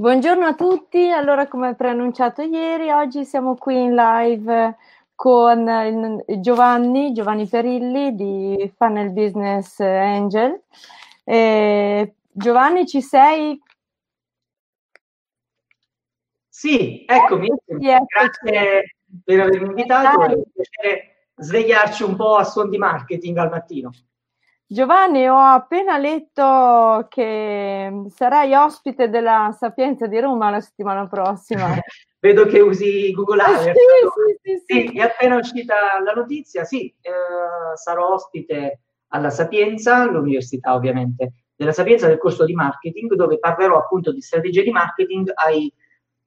Buongiorno 0.00 0.46
a 0.46 0.54
tutti, 0.54 1.10
allora 1.10 1.46
come 1.46 1.74
preannunciato 1.74 2.40
ieri, 2.40 2.90
oggi 2.90 3.26
siamo 3.26 3.54
qui 3.54 3.82
in 3.82 3.94
live 3.94 4.78
con 5.14 6.24
Giovanni, 6.38 7.12
Giovanni 7.12 7.46
Perilli 7.46 8.14
di 8.14 8.72
Funnel 8.78 9.10
Business 9.10 9.78
Angel. 9.80 10.58
Eh, 11.22 12.14
Giovanni, 12.30 12.86
ci 12.86 13.02
sei? 13.02 13.62
Sì, 16.48 17.04
eccomi. 17.06 17.52
Grazie 17.66 18.96
per 19.22 19.40
avermi 19.40 19.66
invitato. 19.66 20.22
È 20.22 20.32
un 20.32 20.42
piacere 20.50 21.28
svegliarci 21.34 22.04
un 22.04 22.16
po' 22.16 22.36
a 22.36 22.44
suon 22.44 22.70
di 22.70 22.78
marketing 22.78 23.36
al 23.36 23.50
mattino. 23.50 23.90
Giovanni, 24.72 25.28
ho 25.28 25.36
appena 25.36 25.98
letto 25.98 27.08
che 27.10 28.04
sarai 28.06 28.54
ospite 28.54 29.08
della 29.08 29.52
Sapienza 29.58 30.06
di 30.06 30.20
Roma 30.20 30.48
la 30.48 30.60
settimana 30.60 31.08
prossima. 31.08 31.66
Vedo 32.20 32.46
che 32.46 32.60
usi 32.60 33.10
Google 33.10 33.42
Alert. 33.42 33.76
sì, 33.76 34.40
sì, 34.44 34.62
sì, 34.62 34.88
sì, 34.92 34.98
è 34.98 35.02
appena 35.02 35.38
uscita 35.38 35.74
la 36.04 36.12
notizia. 36.12 36.62
Sì, 36.62 36.86
eh, 37.00 37.10
sarò 37.74 38.12
ospite 38.12 38.82
alla 39.08 39.30
Sapienza, 39.30 40.04
l'università 40.04 40.72
ovviamente 40.74 41.32
della 41.56 41.72
Sapienza 41.72 42.06
del 42.06 42.18
corso 42.18 42.44
di 42.44 42.54
marketing, 42.54 43.14
dove 43.14 43.40
parlerò 43.40 43.76
appunto 43.76 44.12
di 44.12 44.20
strategie 44.20 44.62
di 44.62 44.70
marketing 44.70 45.32
ai 45.34 45.72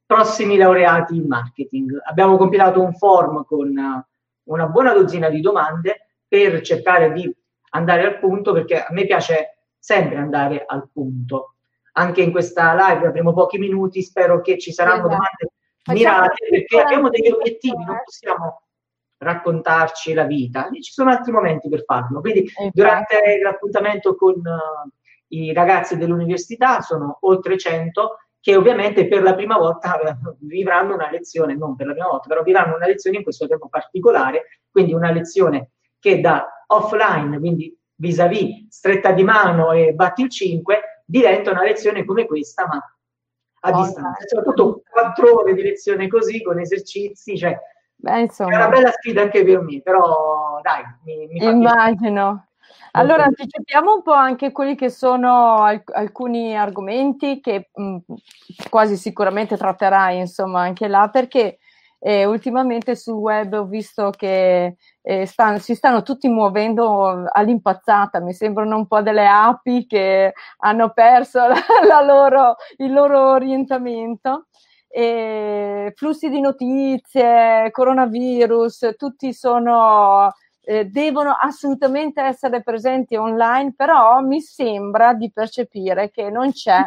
prossimi 0.06 0.58
laureati 0.58 1.16
in 1.16 1.28
marketing. 1.28 1.98
Abbiamo 2.10 2.36
compilato 2.36 2.82
un 2.82 2.94
form 2.94 3.46
con 3.46 3.74
una 4.44 4.68
buona 4.68 4.92
dozzina 4.92 5.30
di 5.30 5.40
domande 5.40 6.08
per 6.28 6.60
cercare 6.60 7.14
di 7.14 7.34
andare 7.74 8.06
al 8.06 8.20
punto 8.20 8.54
perché 8.54 8.84
a 8.84 8.88
me 8.92 9.06
piace 9.06 9.58
sempre 9.78 10.18
andare 10.18 10.64
al 10.66 10.90
punto. 10.92 11.56
Anche 11.94 12.22
in 12.22 12.32
questa 12.32 12.74
live 12.74 13.08
avremo 13.08 13.34
pochi 13.34 13.58
minuti, 13.58 14.02
spero 14.02 14.42
che 14.42 14.58
ci 14.58 14.72
saranno 14.72 15.08
esatto. 15.08 15.10
domande 15.10 15.52
mirate 15.92 16.48
perché 16.50 16.80
abbiamo 16.80 17.10
degli 17.10 17.30
obiettivi, 17.30 17.84
non 17.84 18.02
possiamo 18.04 18.62
raccontarci 19.18 20.14
la 20.14 20.24
vita, 20.24 20.70
ci 20.72 20.92
sono 20.92 21.12
altri 21.12 21.32
momenti 21.32 21.70
per 21.70 21.84
farlo. 21.84 22.22
Quindi 22.22 22.50
durante 22.72 23.40
l'appuntamento 23.42 24.16
con 24.16 24.36
uh, 24.36 24.90
i 25.30 25.54
ragazzi 25.54 25.98
dell'università 25.98 26.82
sono 26.82 27.18
oltre 27.22 27.58
100 27.58 28.18
che 28.40 28.56
ovviamente 28.58 29.08
per 29.08 29.24
la 29.24 29.36
prima 29.36 29.58
volta 29.58 29.98
vivranno 30.40 30.96
una 30.96 31.10
lezione, 31.10 31.56
non 31.56 31.76
per 31.76 31.88
la 31.88 31.94
prima 31.94 32.08
volta, 32.08 32.28
però 32.28 32.44
vivranno 32.44 32.76
una 32.76 32.88
lezione 32.88 33.18
in 33.18 33.24
questo 33.24 33.48
tempo 33.48 33.70
particolare, 33.70 34.60
quindi 34.70 34.94
una 34.94 35.12
lezione 35.12 35.72
che 36.04 36.20
da 36.20 36.66
offline, 36.68 37.40
quindi 37.40 37.74
vis-à-vis, 37.96 38.68
stretta 38.68 39.14
di 39.14 39.24
mano 39.24 39.72
e 39.72 39.94
batti 39.94 40.24
il 40.24 40.30
5, 40.30 41.04
diventa 41.06 41.52
una 41.52 41.64
lezione 41.64 42.04
come 42.04 42.26
questa, 42.26 42.68
ma 42.68 42.76
a 43.62 43.70
oh, 43.70 43.82
distanza. 43.82 44.28
Soprattutto 44.28 44.82
quattro 44.90 45.40
ore 45.40 45.54
di 45.54 45.62
lezione 45.62 46.10
così, 46.10 46.44
con 46.44 46.60
esercizi, 46.60 47.38
cioè, 47.38 47.58
Beh, 47.96 48.20
insomma. 48.20 48.52
è 48.52 48.56
una 48.58 48.68
bella 48.68 48.92
sfida 48.92 49.22
anche 49.22 49.46
per 49.46 49.62
me, 49.62 49.82
però 49.82 50.60
dai, 50.62 50.84
mi, 51.06 51.28
mi 51.28 51.42
Immagino. 51.42 52.48
Allora 52.96 53.24
anticipiamo 53.24 53.94
un 53.94 54.02
po' 54.02 54.12
anche 54.12 54.52
quelli 54.52 54.76
che 54.76 54.90
sono 54.90 55.62
alc- 55.64 55.96
alcuni 55.96 56.56
argomenti 56.58 57.40
che 57.40 57.70
mh, 57.74 57.98
quasi 58.70 58.98
sicuramente 58.98 59.56
tratterai, 59.56 60.18
insomma, 60.18 60.64
anche 60.64 60.88
là, 60.90 61.10
perché 61.10 61.60
eh, 62.06 62.26
ultimamente 62.26 62.98
sul 62.98 63.16
web 63.16 63.54
ho 63.54 63.66
visto 63.66 64.10
che 64.10 64.76
eh, 65.02 65.26
stanno, 65.26 65.58
si 65.60 65.74
stanno 65.74 66.04
tutti 66.04 66.28
muovendo 66.28 67.30
all'impazzata, 67.32 68.20
mi 68.20 68.34
sembrano 68.34 68.76
un 68.76 68.88
po' 68.88 69.02
delle 69.02 69.26
api 69.26 69.86
che 69.88 70.34
hanno 70.58 70.92
perso 70.92 71.40
la, 71.48 71.56
la 71.88 72.02
loro, 72.02 72.56
il 72.78 72.92
loro 72.92 73.32
orientamento. 73.32 74.48
E 74.90 75.94
flussi 75.96 76.30
di 76.30 76.42
notizie, 76.42 77.70
coronavirus, 77.72 78.96
tutti 78.98 79.34
sono, 79.34 80.32
eh, 80.62 80.86
devono 80.86 81.36
assolutamente 81.40 82.22
essere 82.22 82.62
presenti 82.64 83.16
online, 83.16 83.74
però 83.76 84.20
mi 84.20 84.42
sembra 84.42 85.14
di 85.14 85.32
percepire 85.32 86.12
che 86.12 86.30
non 86.30 86.52
c'è 86.52 86.86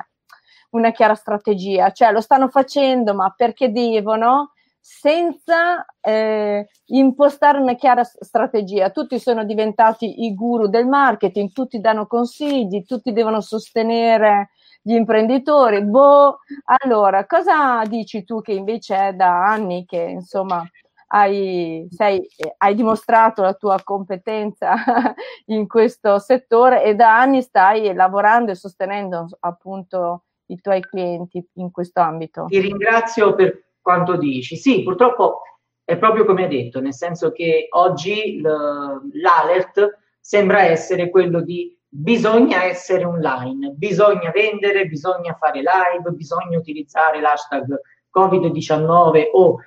una 0.71 0.93
chiara 0.93 1.15
strategia, 1.15 1.91
cioè 1.91 2.13
lo 2.13 2.21
stanno 2.21 2.49
facendo, 2.49 3.15
ma 3.15 3.33
perché 3.35 3.73
devono? 3.73 4.53
Senza 4.89 5.85
eh, 6.01 6.69
impostare 6.87 7.59
una 7.59 7.75
chiara 7.75 8.05
strategia. 8.05 8.91
Tutti 8.91 9.19
sono 9.19 9.45
diventati 9.45 10.25
i 10.25 10.33
guru 10.33 10.69
del 10.69 10.87
marketing, 10.87 11.51
tutti 11.51 11.81
danno 11.81 12.07
consigli, 12.07 12.85
tutti 12.85 13.13
devono 13.13 13.41
sostenere 13.41 14.51
gli 14.81 14.93
imprenditori. 14.93 15.83
Boh, 15.83 16.39
allora, 16.85 17.27
cosa 17.27 17.83
dici 17.85 18.23
tu 18.23 18.41
che 18.41 18.53
invece 18.53 19.09
è 19.09 19.13
da 19.13 19.45
anni 19.45 19.85
che 19.87 19.99
insomma 19.99 20.63
hai, 21.09 21.89
sei, 21.91 22.25
hai 22.59 22.75
dimostrato 22.77 23.43
la 23.43 23.55
tua 23.55 23.81
competenza 23.83 24.77
in 25.47 25.67
questo 25.67 26.21
settore 26.21 26.85
e 26.85 26.95
da 26.95 27.19
anni 27.19 27.43
stai 27.43 27.93
lavorando 27.93 28.53
e 28.53 28.55
sostenendo 28.55 29.27
appunto 29.41 30.27
i 30.47 30.61
tuoi 30.61 30.81
clienti 30.81 31.45
in 31.55 31.73
questo 31.73 31.99
ambito? 31.99 32.45
Ti 32.45 32.61
ringrazio 32.61 33.35
per 33.35 33.66
quanto 33.87 34.17
dici. 34.17 34.57
Sì, 34.57 34.83
purtroppo 34.83 35.43
è 35.85 35.97
proprio 35.97 36.25
come 36.25 36.43
hai 36.43 36.49
detto, 36.49 36.81
nel 36.81 36.93
senso 36.93 37.31
che 37.31 37.69
oggi 37.71 38.41
l'alert 38.41 40.01
sembra 40.19 40.65
essere 40.65 41.09
quello 41.09 41.41
di 41.41 41.73
bisogna 41.89 42.65
essere 42.65 43.05
online, 43.05 43.75
bisogna 43.77 44.33
vendere, 44.33 44.87
bisogna 44.87 45.35
fare 45.35 45.61
live, 45.61 46.11
bisogna 46.17 46.59
utilizzare 46.59 47.21
l'hashtag 47.21 47.81
Covid-19 48.13 49.29
o 49.33 49.59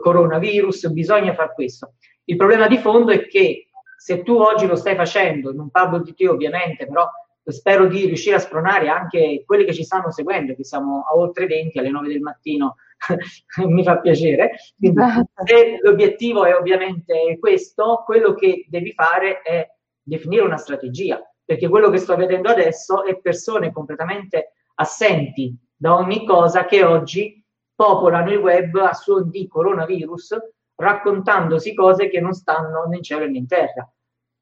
coronavirus, 0.00 0.88
bisogna 0.88 1.34
fare 1.34 1.52
questo. 1.52 1.96
Il 2.24 2.36
problema 2.36 2.68
di 2.68 2.78
fondo 2.78 3.12
è 3.12 3.26
che 3.26 3.68
se 3.98 4.22
tu 4.22 4.36
oggi 4.36 4.66
lo 4.66 4.76
stai 4.76 4.96
facendo, 4.96 5.52
non 5.52 5.68
parlo 5.68 5.98
di 5.98 6.14
te 6.14 6.26
ovviamente, 6.26 6.86
però 6.86 7.06
spero 7.44 7.86
di 7.88 8.06
riuscire 8.06 8.36
a 8.36 8.40
spronare 8.40 8.88
anche 8.88 9.42
quelli 9.44 9.66
che 9.66 9.74
ci 9.74 9.84
stanno 9.84 10.10
seguendo, 10.10 10.54
che 10.54 10.64
siamo 10.64 11.04
a 11.06 11.14
oltre 11.14 11.44
20 11.44 11.78
alle 11.78 11.90
9 11.90 12.08
del 12.08 12.20
mattino, 12.20 12.76
mi 13.66 13.82
fa 13.82 14.00
piacere. 14.00 14.52
Quindi, 14.76 15.00
esatto. 15.00 15.30
se 15.44 15.78
l'obiettivo 15.80 16.44
è 16.44 16.54
ovviamente 16.54 17.36
questo, 17.38 18.02
quello 18.04 18.34
che 18.34 18.66
devi 18.68 18.92
fare 18.92 19.42
è 19.42 19.68
definire 20.02 20.42
una 20.42 20.56
strategia, 20.56 21.20
perché 21.44 21.68
quello 21.68 21.90
che 21.90 21.98
sto 21.98 22.16
vedendo 22.16 22.48
adesso 22.48 23.04
è 23.04 23.18
persone 23.18 23.72
completamente 23.72 24.52
assenti 24.76 25.56
da 25.74 25.94
ogni 25.94 26.24
cosa 26.26 26.64
che 26.64 26.84
oggi 26.84 27.42
popolano 27.74 28.32
il 28.32 28.38
web 28.38 28.74
a 28.76 28.94
suon 28.94 29.28
di 29.28 29.46
coronavirus 29.46 30.36
raccontandosi 30.76 31.74
cose 31.74 32.08
che 32.08 32.20
non 32.20 32.32
stanno 32.32 32.84
né 32.84 32.96
in 32.96 33.02
cielo 33.02 33.26
né 33.26 33.38
in 33.38 33.46
terra. 33.46 33.90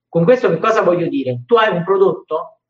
Con 0.09 0.25
questo 0.25 0.49
che 0.49 0.59
cosa 0.59 0.83
voglio 0.83 1.09
dire? 1.09 1.43
Tu 1.47 1.57
hai 1.57 1.75
un 1.75 1.85
prodotto? 1.85 2.61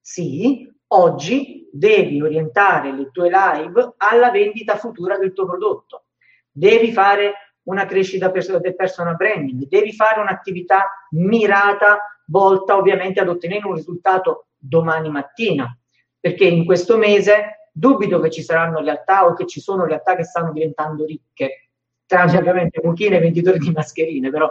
Sì, 0.00 0.68
oggi 0.92 1.68
devi 1.70 2.20
orientare 2.20 2.92
le 2.92 3.10
tue 3.10 3.30
live 3.30 3.94
alla 3.98 4.30
vendita 4.30 4.76
futura 4.76 5.18
del 5.18 5.32
tuo 5.32 5.46
prodotto. 5.46 6.04
Devi 6.50 6.92
fare 6.92 7.54
una 7.64 7.86
crescita 7.86 8.28
del 8.28 8.74
personal 8.74 9.16
branding, 9.16 9.66
devi 9.68 9.92
fare 9.92 10.20
un'attività 10.20 11.06
mirata, 11.10 11.98
volta 12.26 12.76
ovviamente 12.76 13.20
ad 13.20 13.28
ottenere 13.28 13.66
un 13.66 13.74
risultato 13.74 14.46
domani 14.56 15.10
mattina, 15.10 15.76
perché 16.18 16.44
in 16.44 16.64
questo 16.64 16.96
mese 16.96 17.68
dubito 17.72 18.18
che 18.20 18.30
ci 18.30 18.42
saranno 18.42 18.80
realtà 18.80 19.26
o 19.26 19.34
che 19.34 19.46
ci 19.46 19.60
sono 19.60 19.84
realtà 19.84 20.16
che 20.16 20.24
stanno 20.24 20.52
diventando 20.52 21.04
ricche, 21.04 21.70
tranne 22.06 22.38
ovviamente 22.38 22.80
mucchine 22.82 23.16
e 23.16 23.20
venditori 23.20 23.58
di 23.58 23.70
mascherine, 23.70 24.30
però 24.30 24.50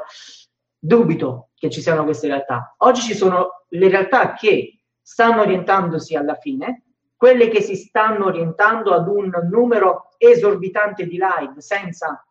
dubito 0.78 1.50
che 1.56 1.70
ci 1.70 1.82
siano 1.82 2.06
queste 2.06 2.28
realtà. 2.28 2.76
Oggi 2.78 3.02
ci 3.02 3.14
sono 3.14 3.66
le 3.68 3.90
realtà 3.90 4.34
che 4.34 4.79
stanno 5.10 5.42
orientandosi 5.42 6.16
alla 6.16 6.36
fine, 6.36 6.84
quelle 7.18 7.48
che 7.48 7.62
si 7.62 7.76
stanno 7.76 8.26
orientando 8.26 8.94
ad 8.94 9.08
un 9.08 9.32
numero 9.50 10.12
esorbitante 10.20 11.08
di 11.08 11.18
live 11.18 11.60
senza 11.60 12.24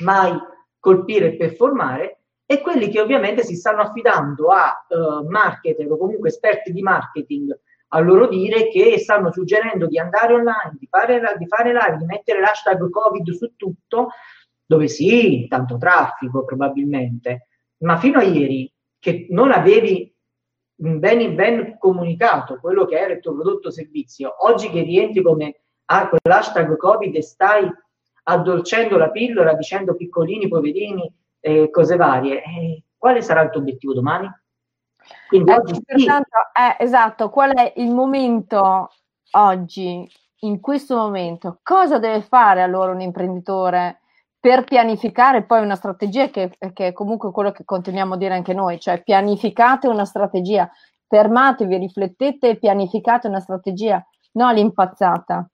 mai 0.00 0.36
colpire 0.80 1.28
e 1.28 1.36
performare 1.36 2.18
e 2.44 2.60
quelli 2.60 2.88
che 2.88 3.00
ovviamente 3.00 3.44
si 3.44 3.54
stanno 3.54 3.82
affidando 3.82 4.48
a 4.48 4.84
uh, 4.88 5.24
marketer 5.28 5.88
o 5.88 5.96
comunque 5.96 6.30
esperti 6.30 6.72
di 6.72 6.82
marketing 6.82 7.56
a 7.88 8.00
loro 8.00 8.26
dire 8.26 8.68
che 8.70 8.98
stanno 8.98 9.30
suggerendo 9.30 9.86
di 9.86 9.96
andare 9.96 10.34
online, 10.34 10.76
di 10.76 10.88
fare, 10.90 11.36
di 11.38 11.46
fare 11.46 11.72
live, 11.72 11.98
di 11.98 12.06
mettere 12.06 12.40
l'hashtag 12.40 12.90
Covid 12.90 13.30
su 13.30 13.54
tutto, 13.54 14.08
dove 14.66 14.88
sì, 14.88 15.46
tanto 15.48 15.78
traffico 15.78 16.44
probabilmente, 16.44 17.46
ma 17.84 17.96
fino 17.98 18.18
a 18.18 18.24
ieri 18.24 18.68
che 18.98 19.28
non 19.30 19.52
avevi 19.52 20.13
ben, 20.74 21.34
ben 21.34 21.78
comunicato 21.78 22.58
quello 22.60 22.84
che 22.84 22.98
era 22.98 23.12
il 23.12 23.20
tuo 23.20 23.34
prodotto 23.34 23.68
o 23.68 23.70
servizio, 23.70 24.34
oggi 24.46 24.70
che 24.70 24.82
rientri 24.82 25.22
come 25.22 25.60
ah, 25.86 26.08
con 26.08 26.18
l'hashtag 26.22 26.76
Covid 26.76 27.14
e 27.14 27.22
stai 27.22 27.70
addolcendo 28.24 28.96
la 28.96 29.10
pillola 29.10 29.54
dicendo 29.54 29.94
piccolini, 29.94 30.48
poverini, 30.48 31.12
eh, 31.40 31.70
cose 31.70 31.96
varie, 31.96 32.42
eh, 32.42 32.82
quale 32.96 33.20
sarà 33.22 33.42
il 33.42 33.50
tuo 33.50 33.60
obiettivo 33.60 33.92
domani? 33.92 34.30
Quindi 35.28 35.50
eh, 35.50 35.54
oggi 35.54 35.82
pertanto, 35.84 36.28
sì. 36.54 36.62
eh, 36.62 36.84
esatto, 36.84 37.28
qual 37.30 37.52
è 37.52 37.74
il 37.76 37.90
momento 37.90 38.90
oggi 39.32 40.10
in 40.40 40.60
questo 40.60 40.96
momento, 40.96 41.60
cosa 41.62 41.98
deve 41.98 42.22
fare 42.22 42.62
allora 42.62 42.92
un 42.92 43.00
imprenditore 43.00 44.00
per 44.44 44.64
pianificare 44.64 45.44
poi 45.44 45.62
una 45.62 45.74
strategia 45.74 46.28
che, 46.28 46.50
che, 46.74 46.88
è 46.88 46.92
comunque 46.92 47.30
quello 47.30 47.50
che 47.50 47.64
continuiamo 47.64 48.12
a 48.12 48.16
dire 48.18 48.34
anche 48.34 48.52
noi, 48.52 48.78
cioè 48.78 49.02
pianificate 49.02 49.88
una 49.88 50.04
strategia, 50.04 50.70
fermatevi, 51.08 51.78
riflettete 51.78 52.50
e 52.50 52.58
pianificate 52.58 53.26
una 53.26 53.40
strategia, 53.40 54.06
no 54.32 54.52
l'impazzata. 54.52 55.48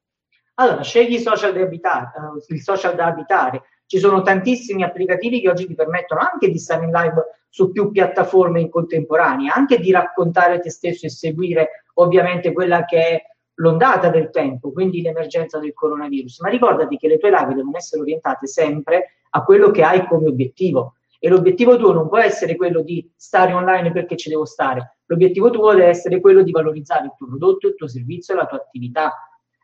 Allora, 0.54 0.82
scegli 0.82 1.12
i 1.12 1.20
social 1.20 1.52
da 1.52 1.60
abitare, 1.60 2.10
uh, 2.16 2.52
il 2.52 2.60
social 2.60 2.96
da 2.96 3.06
abitare. 3.06 3.62
Ci 3.86 4.00
sono 4.00 4.22
tantissimi 4.22 4.82
applicativi 4.82 5.40
che 5.40 5.50
oggi 5.50 5.68
ti 5.68 5.76
permettono 5.76 6.22
anche 6.22 6.50
di 6.50 6.58
stare 6.58 6.84
in 6.84 6.90
live 6.90 7.44
su 7.48 7.70
più 7.70 7.92
piattaforme 7.92 8.60
in 8.60 8.70
contemporanea, 8.70 9.54
anche 9.54 9.78
di 9.78 9.92
raccontare 9.92 10.58
te 10.58 10.70
stesso 10.70 11.06
e 11.06 11.10
seguire 11.10 11.84
ovviamente 11.94 12.52
quella 12.52 12.84
che 12.84 12.98
è 12.98 13.22
l'ondata 13.54 14.08
del 14.08 14.30
tempo, 14.30 14.72
quindi 14.72 15.02
l'emergenza 15.02 15.58
del 15.58 15.74
coronavirus. 15.74 16.40
Ma 16.40 16.48
ricordati 16.48 16.96
che 16.96 17.08
le 17.08 17.18
tue 17.18 17.30
live 17.30 17.54
devono 17.54 17.76
essere 17.76 18.02
orientate 18.02 18.46
sempre 18.46 19.16
a 19.30 19.42
quello 19.42 19.70
che 19.70 19.82
hai 19.82 20.06
come 20.06 20.28
obiettivo. 20.28 20.94
E 21.18 21.28
l'obiettivo 21.28 21.76
tuo 21.76 21.92
non 21.92 22.08
può 22.08 22.18
essere 22.18 22.56
quello 22.56 22.80
di 22.80 23.10
stare 23.14 23.52
online 23.52 23.92
perché 23.92 24.16
ci 24.16 24.30
devo 24.30 24.46
stare. 24.46 24.96
L'obiettivo 25.04 25.50
tuo 25.50 25.72
deve 25.72 25.88
essere 25.88 26.20
quello 26.20 26.42
di 26.42 26.50
valorizzare 26.50 27.04
il 27.04 27.14
tuo 27.16 27.26
prodotto, 27.26 27.68
il 27.68 27.74
tuo 27.74 27.88
servizio, 27.88 28.34
la 28.34 28.46
tua 28.46 28.56
attività. 28.56 29.12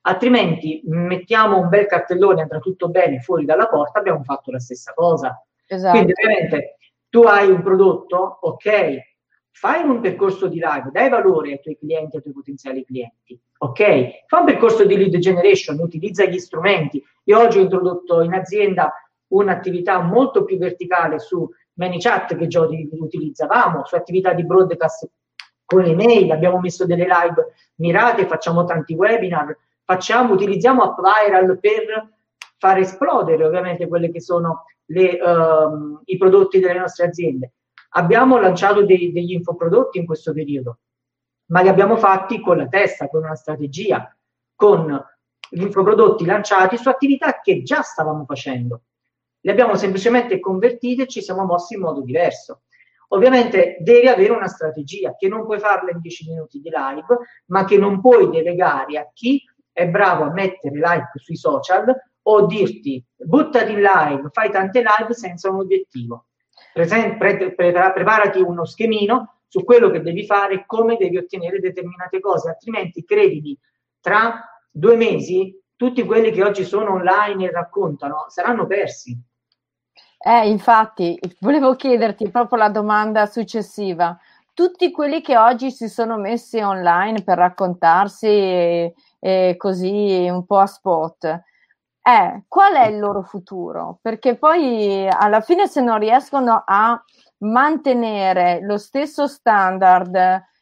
Altrimenti 0.02 0.82
mettiamo 0.84 1.58
un 1.58 1.68
bel 1.68 1.86
cartellone, 1.86 2.42
andrà 2.42 2.58
tutto 2.58 2.88
bene 2.88 3.20
fuori 3.20 3.46
dalla 3.46 3.68
porta, 3.68 3.98
abbiamo 3.98 4.22
fatto 4.22 4.50
la 4.50 4.60
stessa 4.60 4.92
cosa. 4.92 5.42
Esatto. 5.66 5.96
Quindi 5.96 6.12
ovviamente 6.12 6.76
tu 7.08 7.22
hai 7.22 7.50
un 7.50 7.62
prodotto, 7.62 8.38
ok, 8.42 8.98
fai 9.58 9.82
un 9.82 10.00
percorso 10.02 10.48
di 10.48 10.56
live, 10.56 10.90
dai 10.92 11.08
valore 11.08 11.52
ai 11.52 11.60
tuoi 11.60 11.78
clienti, 11.78 12.16
ai 12.16 12.22
tuoi 12.22 12.34
potenziali 12.34 12.84
clienti, 12.84 13.40
ok? 13.56 14.26
Fa 14.26 14.40
un 14.40 14.44
percorso 14.44 14.84
di 14.84 14.98
lead 14.98 15.16
generation, 15.16 15.78
utilizza 15.78 16.26
gli 16.26 16.38
strumenti. 16.38 17.02
Io 17.24 17.38
oggi 17.38 17.58
ho 17.58 17.62
introdotto 17.62 18.20
in 18.20 18.34
azienda 18.34 18.92
un'attività 19.28 19.98
molto 20.00 20.44
più 20.44 20.58
verticale 20.58 21.18
su 21.18 21.48
ManyChat 21.72 22.36
che 22.36 22.46
già 22.48 22.60
utilizzavamo, 22.60 23.86
su 23.86 23.94
attività 23.94 24.34
di 24.34 24.44
broadcast 24.44 25.08
con 25.64 25.82
le 25.82 25.94
mail, 25.94 26.30
abbiamo 26.32 26.60
messo 26.60 26.84
delle 26.84 27.06
live 27.06 27.54
mirate, 27.76 28.26
facciamo 28.26 28.66
tanti 28.66 28.92
webinar, 28.92 29.56
facciamo, 29.84 30.34
utilizziamo 30.34 30.82
App 30.82 30.98
Viral 30.98 31.58
per 31.58 32.10
far 32.58 32.76
esplodere 32.76 33.42
ovviamente 33.42 33.88
quelli 33.88 34.12
che 34.12 34.20
sono 34.20 34.64
le, 34.84 35.18
uh, 35.18 35.98
i 36.04 36.18
prodotti 36.18 36.60
delle 36.60 36.78
nostre 36.78 37.06
aziende. 37.06 37.52
Abbiamo 37.96 38.38
lanciato 38.38 38.84
dei, 38.84 39.10
degli 39.10 39.32
infoprodotti 39.32 39.98
in 39.98 40.04
questo 40.04 40.32
periodo, 40.32 40.80
ma 41.46 41.62
li 41.62 41.68
abbiamo 41.68 41.96
fatti 41.96 42.40
con 42.40 42.58
la 42.58 42.68
testa, 42.68 43.08
con 43.08 43.22
una 43.22 43.34
strategia, 43.34 44.14
con 44.54 45.02
gli 45.48 45.62
infoprodotti 45.62 46.26
lanciati 46.26 46.76
su 46.76 46.88
attività 46.90 47.40
che 47.40 47.62
già 47.62 47.80
stavamo 47.80 48.24
facendo. 48.26 48.82
Le 49.40 49.50
abbiamo 49.50 49.76
semplicemente 49.76 50.40
convertite 50.40 51.04
e 51.04 51.06
ci 51.06 51.22
siamo 51.22 51.44
mossi 51.44 51.74
in 51.74 51.80
modo 51.80 52.02
diverso. 52.02 52.62
Ovviamente 53.08 53.76
devi 53.80 54.08
avere 54.08 54.32
una 54.32 54.48
strategia 54.48 55.14
che 55.16 55.28
non 55.28 55.44
puoi 55.44 55.60
farla 55.60 55.90
in 55.90 56.00
10 56.00 56.28
minuti 56.28 56.60
di 56.60 56.68
live, 56.68 57.18
ma 57.46 57.64
che 57.64 57.78
non 57.78 58.00
puoi 58.00 58.28
delegare 58.28 58.98
a 58.98 59.08
chi 59.14 59.42
è 59.72 59.86
bravo 59.88 60.24
a 60.24 60.32
mettere 60.32 60.74
like 60.76 61.12
sui 61.14 61.36
social 61.36 61.94
o 62.22 62.46
dirti 62.46 63.02
buttati 63.16 63.72
in 63.72 63.80
live, 63.80 64.28
fai 64.32 64.50
tante 64.50 64.80
live 64.82 65.14
senza 65.14 65.48
un 65.48 65.60
obiettivo. 65.60 66.25
Presen- 66.76 67.16
pre- 67.16 67.54
pre- 67.54 67.72
preparati 67.72 68.38
uno 68.38 68.66
schemino 68.66 69.36
su 69.48 69.64
quello 69.64 69.88
che 69.88 70.02
devi 70.02 70.26
fare 70.26 70.52
e 70.52 70.64
come 70.66 70.98
devi 70.98 71.16
ottenere 71.16 71.58
determinate 71.58 72.20
cose, 72.20 72.50
altrimenti 72.50 73.02
credimi, 73.02 73.58
tra 73.98 74.44
due 74.70 74.94
mesi 74.94 75.58
tutti 75.74 76.04
quelli 76.04 76.30
che 76.32 76.44
oggi 76.44 76.64
sono 76.64 76.92
online 76.92 77.46
e 77.46 77.50
raccontano 77.50 78.26
saranno 78.28 78.66
persi. 78.66 79.18
Eh, 80.18 80.50
infatti, 80.50 81.18
volevo 81.40 81.76
chiederti 81.76 82.28
proprio 82.28 82.58
la 82.58 82.68
domanda 82.68 83.24
successiva. 83.24 84.14
Tutti 84.52 84.90
quelli 84.90 85.22
che 85.22 85.38
oggi 85.38 85.70
si 85.70 85.88
sono 85.88 86.18
messi 86.18 86.58
online 86.58 87.22
per 87.22 87.38
raccontarsi 87.38 88.26
e, 88.26 88.94
e 89.18 89.54
così 89.56 90.28
un 90.30 90.44
po' 90.44 90.58
a 90.58 90.66
spot, 90.66 91.42
è 92.06 92.40
qual 92.46 92.74
è 92.74 92.86
il 92.86 93.00
loro 93.00 93.22
futuro? 93.22 93.98
Perché 94.00 94.36
poi 94.36 95.08
alla 95.08 95.40
fine 95.40 95.66
se 95.66 95.80
non 95.80 95.98
riescono 95.98 96.62
a 96.64 97.02
mantenere 97.38 98.60
lo 98.62 98.78
stesso 98.78 99.26
standard 99.26 100.14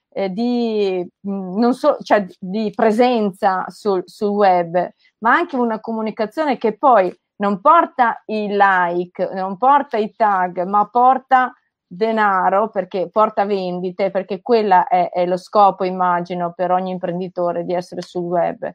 eh, 0.08 0.30
di, 0.30 1.06
non 1.20 1.74
so, 1.74 1.98
cioè, 2.00 2.24
di 2.40 2.72
presenza 2.74 3.66
sul, 3.68 4.02
sul 4.06 4.30
web, 4.30 4.88
ma 5.18 5.34
anche 5.34 5.56
una 5.56 5.80
comunicazione 5.80 6.56
che 6.56 6.78
poi 6.78 7.14
non 7.36 7.60
porta 7.60 8.22
i 8.24 8.48
like, 8.48 9.28
non 9.34 9.58
porta 9.58 9.98
i 9.98 10.14
tag, 10.16 10.62
ma 10.62 10.88
porta 10.88 11.52
denaro 11.86 12.70
perché 12.70 13.10
porta 13.10 13.44
vendite, 13.44 14.10
perché 14.10 14.40
quella 14.40 14.86
è, 14.86 15.10
è 15.10 15.26
lo 15.26 15.36
scopo, 15.36 15.84
immagino, 15.84 16.54
per 16.54 16.70
ogni 16.70 16.92
imprenditore 16.92 17.64
di 17.64 17.74
essere 17.74 18.00
sul 18.00 18.22
web. 18.22 18.72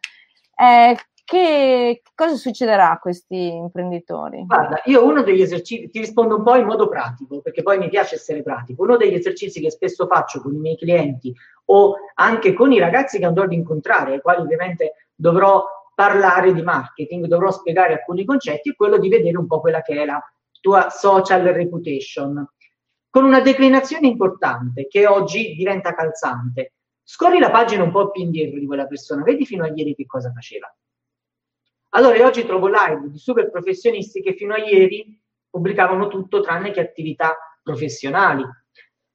Eh, 0.55 0.95
che 1.29 2.01
cosa 2.15 2.33
succederà 2.37 2.89
a 2.89 2.97
questi 2.97 3.53
imprenditori? 3.53 4.45
Guarda, 4.47 4.81
io 4.85 5.05
uno 5.05 5.21
degli 5.21 5.43
esercizi, 5.43 5.87
ti 5.91 5.99
rispondo 5.99 6.37
un 6.37 6.43
po' 6.43 6.55
in 6.55 6.65
modo 6.65 6.89
pratico, 6.89 7.39
perché 7.41 7.61
poi 7.61 7.77
mi 7.77 7.87
piace 7.87 8.15
essere 8.15 8.41
pratico. 8.41 8.81
Uno 8.81 8.97
degli 8.97 9.13
esercizi 9.13 9.61
che 9.61 9.69
spesso 9.69 10.07
faccio 10.07 10.41
con 10.41 10.55
i 10.55 10.57
miei 10.57 10.75
clienti 10.75 11.31
o 11.65 11.97
anche 12.15 12.53
con 12.53 12.71
i 12.71 12.79
ragazzi 12.79 13.19
che 13.19 13.25
andrò 13.25 13.43
ad 13.43 13.53
incontrare, 13.53 14.13
ai 14.13 14.21
quali 14.21 14.41
ovviamente 14.41 15.09
dovrò 15.13 15.63
parlare 15.93 16.51
di 16.51 16.63
marketing, 16.63 17.27
dovrò 17.27 17.51
spiegare 17.51 17.93
alcuni 17.93 18.25
concetti, 18.25 18.71
è 18.71 18.75
quello 18.75 18.97
di 18.97 19.07
vedere 19.07 19.37
un 19.37 19.45
po' 19.45 19.59
quella 19.59 19.83
che 19.83 20.01
è 20.01 20.05
la 20.05 20.19
tua 20.59 20.89
social 20.89 21.43
reputation, 21.43 22.43
con 23.07 23.23
una 23.23 23.41
declinazione 23.41 24.07
importante 24.07 24.87
che 24.87 25.05
oggi 25.05 25.53
diventa 25.53 25.93
calzante. 25.93 26.73
Scorri 27.03 27.37
la 27.37 27.51
pagina 27.51 27.83
un 27.83 27.91
po' 27.91 28.09
più 28.09 28.23
indietro 28.23 28.57
di 28.57 28.65
quella 28.65 28.87
persona, 28.87 29.21
vedi 29.21 29.45
fino 29.45 29.63
a 29.63 29.71
ieri 29.71 29.93
che 29.93 30.07
cosa 30.07 30.31
faceva 30.31 30.73
allora 31.89 32.25
oggi 32.25 32.45
trovo 32.45 32.67
live 32.67 33.09
di 33.09 33.17
super 33.17 33.49
professionisti 33.49 34.21
che 34.21 34.33
fino 34.33 34.53
a 34.53 34.59
ieri 34.59 35.19
pubblicavano 35.49 36.07
tutto 36.07 36.41
tranne 36.41 36.71
che 36.71 36.81
attività 36.81 37.35
professionali. 37.63 38.43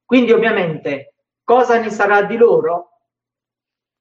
Quindi 0.04 0.32
ovviamente 0.32 1.14
cosa 1.44 1.78
ne 1.78 1.90
sarà 1.90 2.22
di 2.22 2.36
loro? 2.36 2.90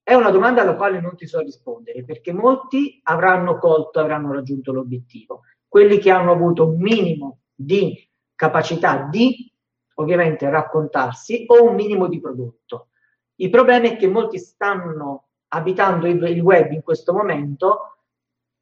È 0.01 0.13
una 0.13 0.31
domanda 0.31 0.61
alla 0.61 0.75
quale 0.75 0.99
non 0.99 1.15
ti 1.15 1.27
so 1.27 1.39
rispondere 1.39 2.03
perché 2.03 2.33
molti 2.33 2.99
avranno 3.03 3.57
colto, 3.57 3.99
avranno 3.99 4.33
raggiunto 4.33 4.73
l'obiettivo. 4.73 5.41
Quelli 5.67 5.99
che 5.99 6.11
hanno 6.11 6.31
avuto 6.31 6.67
un 6.67 6.79
minimo 6.79 7.41
di 7.53 8.09
capacità 8.35 9.07
di 9.09 9.51
ovviamente 9.95 10.49
raccontarsi 10.49 11.45
o 11.47 11.63
un 11.63 11.75
minimo 11.75 12.07
di 12.07 12.19
prodotto. 12.19 12.89
Il 13.35 13.49
problema 13.49 13.87
è 13.87 13.95
che 13.95 14.07
molti 14.07 14.39
stanno 14.39 15.27
abitando 15.49 16.07
il 16.07 16.41
web 16.41 16.71
in 16.71 16.81
questo 16.81 17.13
momento 17.13 17.92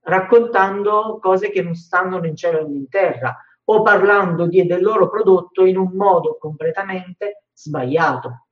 raccontando 0.03 1.20
cose 1.22 1.50
che 1.50 1.62
non 1.62 1.75
stanno 1.75 2.20
né 2.20 2.29
in 2.29 2.36
cielo 2.36 2.67
né 2.67 2.75
in 2.75 2.89
terra 2.89 3.38
o 3.65 3.81
parlando 3.81 4.48
di, 4.48 4.65
del 4.65 4.81
loro 4.81 5.10
prodotto 5.10 5.65
in 5.65 5.77
un 5.77 5.91
modo 5.93 6.38
completamente 6.38 7.43
sbagliato. 7.53 8.48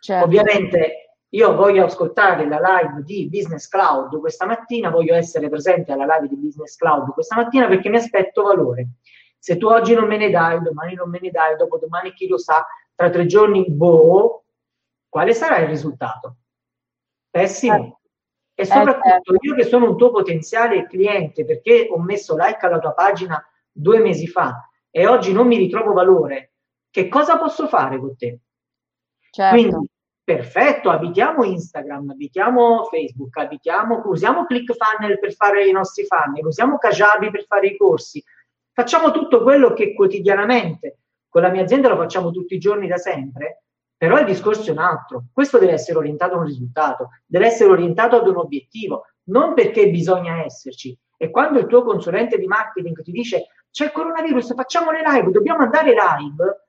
Certo. 0.00 0.24
Ovviamente 0.24 1.06
io 1.30 1.54
voglio 1.54 1.84
ascoltare 1.84 2.46
la 2.46 2.60
live 2.60 3.02
di 3.02 3.28
Business 3.28 3.68
Cloud 3.68 4.18
questa 4.20 4.46
mattina, 4.46 4.90
voglio 4.90 5.14
essere 5.14 5.48
presente 5.48 5.92
alla 5.92 6.04
live 6.04 6.28
di 6.28 6.36
Business 6.36 6.76
Cloud 6.76 7.12
questa 7.12 7.36
mattina 7.36 7.66
perché 7.66 7.88
mi 7.88 7.96
aspetto 7.96 8.42
valore. 8.42 8.88
Se 9.38 9.56
tu 9.56 9.66
oggi 9.66 9.94
non 9.94 10.06
me 10.06 10.16
ne 10.16 10.30
dai, 10.30 10.60
domani 10.60 10.94
non 10.94 11.08
me 11.08 11.18
ne 11.20 11.30
dai, 11.30 11.56
dopodomani 11.56 12.12
chi 12.12 12.26
lo 12.26 12.38
sa, 12.38 12.66
tra 12.94 13.10
tre 13.10 13.26
giorni, 13.26 13.64
boh, 13.68 14.44
quale 15.08 15.34
sarà 15.34 15.58
il 15.58 15.68
risultato? 15.68 16.36
Pessimo. 17.30 18.00
E 18.58 18.64
soprattutto 18.64 19.06
eh, 19.06 19.10
certo. 19.10 19.34
io 19.40 19.54
che 19.54 19.64
sono 19.64 19.90
un 19.90 19.98
tuo 19.98 20.10
potenziale 20.10 20.86
cliente 20.86 21.44
perché 21.44 21.88
ho 21.90 22.00
messo 22.00 22.34
like 22.34 22.64
alla 22.64 22.78
tua 22.78 22.92
pagina 22.92 23.44
due 23.70 23.98
mesi 23.98 24.26
fa 24.26 24.66
e 24.90 25.06
oggi 25.06 25.30
non 25.34 25.46
mi 25.46 25.58
ritrovo 25.58 25.92
valore, 25.92 26.54
che 26.90 27.08
cosa 27.08 27.36
posso 27.36 27.68
fare 27.68 27.98
con 27.98 28.16
te? 28.16 28.38
Certo. 29.30 29.54
Quindi, 29.54 29.90
perfetto, 30.24 30.88
abitiamo 30.88 31.44
Instagram, 31.44 32.08
abitiamo 32.08 32.84
Facebook, 32.84 33.36
abitiamo, 33.36 34.00
usiamo 34.06 34.46
ClickFunnel 34.46 35.18
per 35.18 35.34
fare 35.34 35.66
i 35.66 35.72
nostri 35.72 36.06
funnel, 36.06 36.46
usiamo 36.46 36.78
Kajabi 36.78 37.30
per 37.30 37.44
fare 37.44 37.66
i 37.66 37.76
corsi, 37.76 38.24
facciamo 38.72 39.10
tutto 39.10 39.42
quello 39.42 39.74
che 39.74 39.92
quotidianamente 39.92 41.00
con 41.28 41.42
la 41.42 41.50
mia 41.50 41.64
azienda 41.64 41.90
lo 41.90 41.96
facciamo 41.96 42.30
tutti 42.30 42.54
i 42.54 42.58
giorni 42.58 42.88
da 42.88 42.96
sempre, 42.96 43.64
però 43.96 44.18
il 44.18 44.26
discorso 44.26 44.68
è 44.68 44.72
un 44.72 44.78
altro. 44.78 45.24
Questo 45.32 45.58
deve 45.58 45.72
essere 45.72 45.98
orientato 45.98 46.34
a 46.34 46.38
un 46.38 46.44
risultato, 46.44 47.10
deve 47.24 47.46
essere 47.46 47.70
orientato 47.70 48.16
ad 48.16 48.26
un 48.26 48.36
obiettivo, 48.36 49.06
non 49.24 49.54
perché 49.54 49.88
bisogna 49.88 50.44
esserci. 50.44 50.96
E 51.16 51.30
quando 51.30 51.58
il 51.58 51.66
tuo 51.66 51.82
consulente 51.82 52.38
di 52.38 52.46
marketing 52.46 53.02
ti 53.02 53.10
dice 53.10 53.46
c'è 53.70 53.86
il 53.86 53.92
coronavirus, 53.92 54.54
facciamo 54.54 54.90
le 54.90 55.02
live, 55.04 55.30
dobbiamo 55.30 55.62
andare 55.62 55.90
live, 55.90 56.66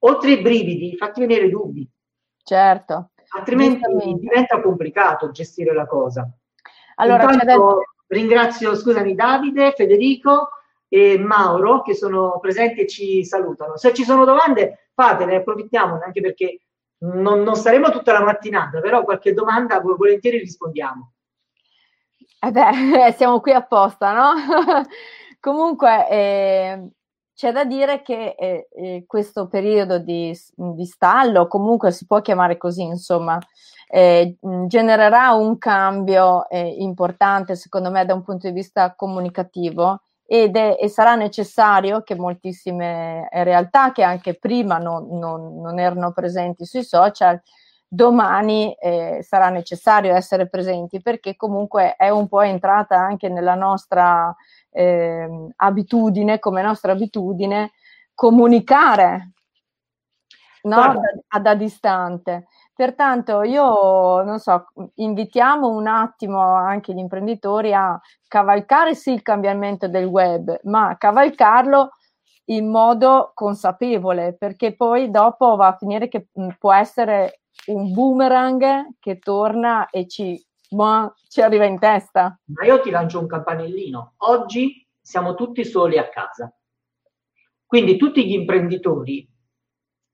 oltre 0.00 0.30
ai 0.32 0.42
brividi, 0.42 0.96
fatti 0.96 1.20
venire 1.20 1.48
dubbi. 1.48 1.88
Certo. 2.42 3.10
Altrimenti 3.36 3.80
diventa 4.18 4.60
complicato 4.60 5.30
gestire 5.30 5.72
la 5.72 5.86
cosa. 5.86 6.28
Allora, 6.96 7.32
Intanto, 7.32 7.82
ringrazio, 8.08 8.74
scusami, 8.74 9.14
Davide, 9.14 9.72
Federico 9.72 10.50
e 10.88 11.18
Mauro 11.18 11.82
che 11.82 11.94
sono 11.94 12.38
presenti 12.40 12.82
e 12.82 12.86
ci 12.86 13.24
salutano. 13.24 13.76
Se 13.76 13.94
ci 13.94 14.04
sono 14.04 14.24
domande, 14.24 14.90
fatele, 15.02 15.36
approfittiamo 15.36 15.98
anche 16.04 16.20
perché 16.20 16.60
non, 16.98 17.42
non 17.42 17.56
staremo 17.56 17.90
tutta 17.90 18.12
la 18.12 18.22
mattinata, 18.22 18.80
però 18.80 19.02
qualche 19.02 19.34
domanda 19.34 19.80
volentieri 19.80 20.38
rispondiamo. 20.38 21.12
Eh 22.40 22.50
beh, 22.50 23.12
siamo 23.16 23.40
qui 23.40 23.52
apposta, 23.52 24.12
no? 24.12 24.32
Comunque, 25.40 26.08
eh, 26.08 26.90
c'è 27.34 27.50
da 27.50 27.64
dire 27.64 28.02
che 28.02 28.36
eh, 28.38 28.68
eh, 28.70 29.04
questo 29.06 29.48
periodo 29.48 29.98
di, 29.98 30.36
di, 30.54 30.84
stallo, 30.84 31.48
comunque 31.48 31.90
si 31.90 32.06
può 32.06 32.20
chiamare 32.20 32.56
così, 32.56 32.82
insomma, 32.82 33.36
eh, 33.88 34.36
genererà 34.68 35.32
un 35.32 35.58
cambio 35.58 36.48
eh, 36.48 36.76
importante, 36.78 37.56
secondo 37.56 37.90
me, 37.90 38.04
da 38.04 38.14
un 38.14 38.22
punto 38.22 38.46
di 38.46 38.52
vista 38.52 38.94
comunicativo 38.94 40.02
ed 40.34 40.56
è, 40.56 40.78
e 40.80 40.88
sarà 40.88 41.14
necessario 41.14 42.00
che 42.00 42.14
moltissime 42.14 43.28
realtà 43.30 43.92
che 43.92 44.02
anche 44.02 44.38
prima 44.38 44.78
non, 44.78 45.18
non, 45.18 45.60
non 45.60 45.78
erano 45.78 46.12
presenti 46.12 46.64
sui 46.64 46.84
social, 46.84 47.38
domani 47.86 48.72
eh, 48.80 49.18
sarà 49.20 49.50
necessario 49.50 50.14
essere 50.14 50.48
presenti 50.48 51.02
perché 51.02 51.36
comunque 51.36 51.96
è 51.96 52.08
un 52.08 52.28
po' 52.28 52.40
entrata 52.40 52.96
anche 52.96 53.28
nella 53.28 53.54
nostra 53.54 54.34
eh, 54.70 55.28
abitudine, 55.56 56.38
come 56.38 56.62
nostra 56.62 56.92
abitudine, 56.92 57.72
comunicare 58.14 59.32
no? 60.62 60.98
da, 61.28 61.38
da 61.40 61.54
distante. 61.54 62.46
Pertanto 62.82 63.42
io 63.42 64.24
non 64.24 64.40
so, 64.40 64.66
invitiamo 64.96 65.68
un 65.68 65.86
attimo 65.86 66.40
anche 66.40 66.92
gli 66.92 66.98
imprenditori 66.98 67.72
a 67.72 67.96
cavalcare 68.26 68.96
sì 68.96 69.12
il 69.12 69.22
cambiamento 69.22 69.86
del 69.86 70.06
web, 70.06 70.58
ma 70.64 70.96
cavalcarlo 70.98 71.90
in 72.46 72.68
modo 72.68 73.30
consapevole, 73.34 74.34
perché 74.36 74.74
poi 74.74 75.12
dopo 75.12 75.54
va 75.54 75.68
a 75.68 75.76
finire 75.76 76.08
che 76.08 76.26
mh, 76.32 76.48
può 76.58 76.72
essere 76.72 77.42
un 77.66 77.92
boomerang 77.92 78.96
che 78.98 79.20
torna 79.20 79.88
e 79.88 80.08
ci 80.08 80.44
ma 80.70 81.14
ci 81.28 81.40
arriva 81.40 81.66
in 81.66 81.78
testa. 81.78 82.36
Ma 82.46 82.64
io 82.64 82.80
ti 82.80 82.90
lancio 82.90 83.20
un 83.20 83.28
campanellino. 83.28 84.14
Oggi 84.16 84.84
siamo 85.00 85.36
tutti 85.36 85.64
soli 85.64 85.98
a 85.98 86.08
casa. 86.08 86.52
Quindi 87.64 87.96
tutti 87.96 88.26
gli 88.26 88.32
imprenditori, 88.32 89.31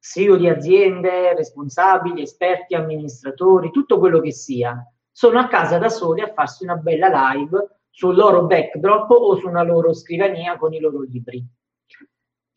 CEO 0.01 0.37
di 0.37 0.49
aziende, 0.49 1.35
responsabili, 1.35 2.23
esperti, 2.23 2.75
amministratori, 2.75 3.71
tutto 3.71 3.99
quello 3.99 4.21
che 4.21 4.33
sia, 4.33 4.85
sono 5.11 5.39
a 5.39 5.49
casa 5.49 5.79
da 5.79 5.89
soli 5.89 6.21
a 6.21 6.33
farsi 6.33 6.65
una 6.65 6.77
bella 6.77 7.33
live 7.33 7.81
sul 7.91 8.15
loro 8.15 8.47
backdrop 8.47 9.11
o 9.11 9.37
su 9.37 9.49
una 9.49 9.63
loro 9.63 9.93
scrivania 9.93 10.57
con 10.57 10.73
i 10.73 10.79
loro 10.79 11.03
libri. 11.03 11.45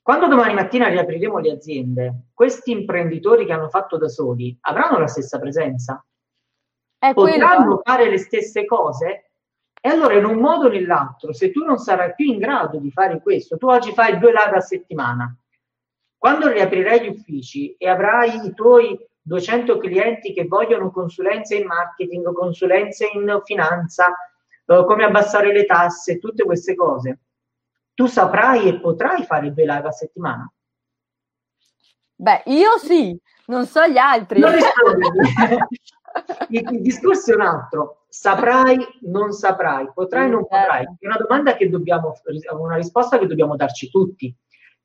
Quando 0.04 0.28
domani 0.28 0.54
mattina 0.54 0.88
riapriremo 0.88 1.40
le 1.40 1.52
aziende, 1.52 2.26
questi 2.34 2.72
imprenditori 2.72 3.46
che 3.46 3.54
hanno 3.54 3.70
fatto 3.70 3.98
da 3.98 4.08
soli 4.08 4.56
avranno 4.62 5.00
la 5.00 5.08
stessa 5.08 5.40
presenza? 5.40 6.04
È 6.98 7.14
potranno 7.14 7.64
quello. 7.64 7.82
fare 7.84 8.10
le 8.10 8.18
stesse 8.18 8.66
cose? 8.66 9.32
E 9.80 9.90
allora 9.90 10.16
in 10.16 10.26
un 10.26 10.38
modo 10.38 10.68
o 10.68 10.70
nell'altro, 10.70 11.34
se 11.34 11.52
tu 11.52 11.64
non 11.64 11.78
sarai 11.78 12.14
più 12.14 12.26
in 12.26 12.38
grado 12.38 12.78
di 12.78 12.92
fare 12.92 13.20
questo, 13.22 13.58
tu 13.58 13.68
oggi 13.68 13.94
fai 13.94 14.20
due 14.20 14.32
live 14.32 14.58
a 14.58 14.60
settimana, 14.60 15.36
quando 16.22 16.52
riaprirai 16.52 17.02
gli 17.02 17.08
uffici 17.08 17.74
e 17.80 17.90
avrai 17.90 18.46
i 18.46 18.54
tuoi 18.54 18.96
200 19.24 19.80
clienti 19.80 20.34
che 20.34 20.46
vogliono 20.46 20.92
consulenze 20.92 21.56
in 21.56 21.66
marketing, 21.66 22.32
consulenze 22.32 23.10
in 23.12 23.42
finanza, 23.44 24.14
eh, 24.68 24.86
come 24.86 25.04
abbassare 25.04 25.52
le 25.52 25.66
tasse, 25.66 26.20
tutte 26.20 26.44
queste 26.44 26.76
cose, 26.76 27.22
tu 27.96 28.06
saprai 28.06 28.68
e 28.68 28.80
potrai 28.80 29.24
fare 29.24 29.52
due 29.52 29.66
live 29.66 29.88
a 29.88 29.92
settimana? 29.92 30.54
Beh, 32.14 32.44
io 32.46 32.78
sì, 32.78 33.20
non 33.48 33.66
so 33.66 33.88
gli 33.88 33.98
altri. 33.98 34.42
Non 34.42 34.54
il, 36.50 36.68
il, 36.70 36.82
discorso 36.82 37.32
è 37.32 37.36
un 37.36 37.42
altro. 37.42 38.06
Saprai, 38.10 38.78
non 39.06 39.32
saprai, 39.32 39.90
potrai, 39.92 40.30
non 40.30 40.46
certo. 40.48 40.56
potrai. 40.56 40.84
È 41.00 41.08
una 41.08 41.18
domanda 41.18 41.56
che 41.56 41.68
dobbiamo, 41.68 42.14
una 42.60 42.76
risposta 42.76 43.18
che 43.18 43.26
dobbiamo 43.26 43.56
darci 43.56 43.90
tutti. 43.90 44.32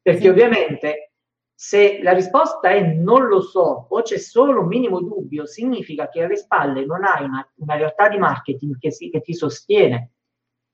Perché 0.00 0.22
sì. 0.22 0.28
ovviamente 0.28 1.10
se 1.58 2.00
la 2.02 2.12
risposta 2.12 2.68
è 2.68 2.82
non 2.82 3.26
lo 3.26 3.40
so 3.40 3.86
o 3.88 4.02
c'è 4.02 4.18
solo 4.18 4.60
un 4.60 4.66
minimo 4.66 5.00
dubbio, 5.00 5.46
significa 5.46 6.10
che 6.10 6.22
alle 6.22 6.36
spalle 6.36 6.84
non 6.84 7.02
hai 7.02 7.24
una, 7.24 7.50
una 7.56 7.76
realtà 7.76 8.10
di 8.10 8.18
marketing 8.18 8.76
che, 8.78 8.92
si, 8.92 9.08
che 9.08 9.22
ti 9.22 9.32
sostiene 9.32 10.10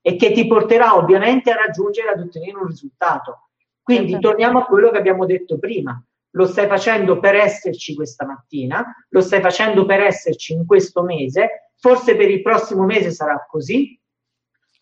e 0.01 0.17
che 0.17 0.33
ti 0.33 0.45
porterà 0.45 0.97
ovviamente 0.97 1.51
a 1.51 1.55
raggiungere, 1.55 2.09
ad 2.09 2.19
ottenere 2.19 2.57
un 2.57 2.67
risultato. 2.67 3.49
Quindi 3.81 4.11
certo. 4.11 4.27
torniamo 4.27 4.59
a 4.59 4.65
quello 4.65 4.91
che 4.91 4.97
abbiamo 4.97 5.25
detto 5.25 5.57
prima 5.57 6.05
lo 6.35 6.45
stai 6.45 6.67
facendo 6.67 7.19
per 7.19 7.35
esserci 7.35 7.93
questa 7.93 8.25
mattina, 8.25 8.83
lo 9.09 9.21
stai 9.21 9.39
facendo 9.39 9.85
per 9.85 10.01
esserci 10.01 10.53
in 10.53 10.65
questo 10.65 11.03
mese, 11.03 11.71
forse 11.75 12.15
per 12.15 12.29
il 12.29 12.41
prossimo 12.41 12.85
mese 12.85 13.11
sarà 13.11 13.45
così, 13.47 13.99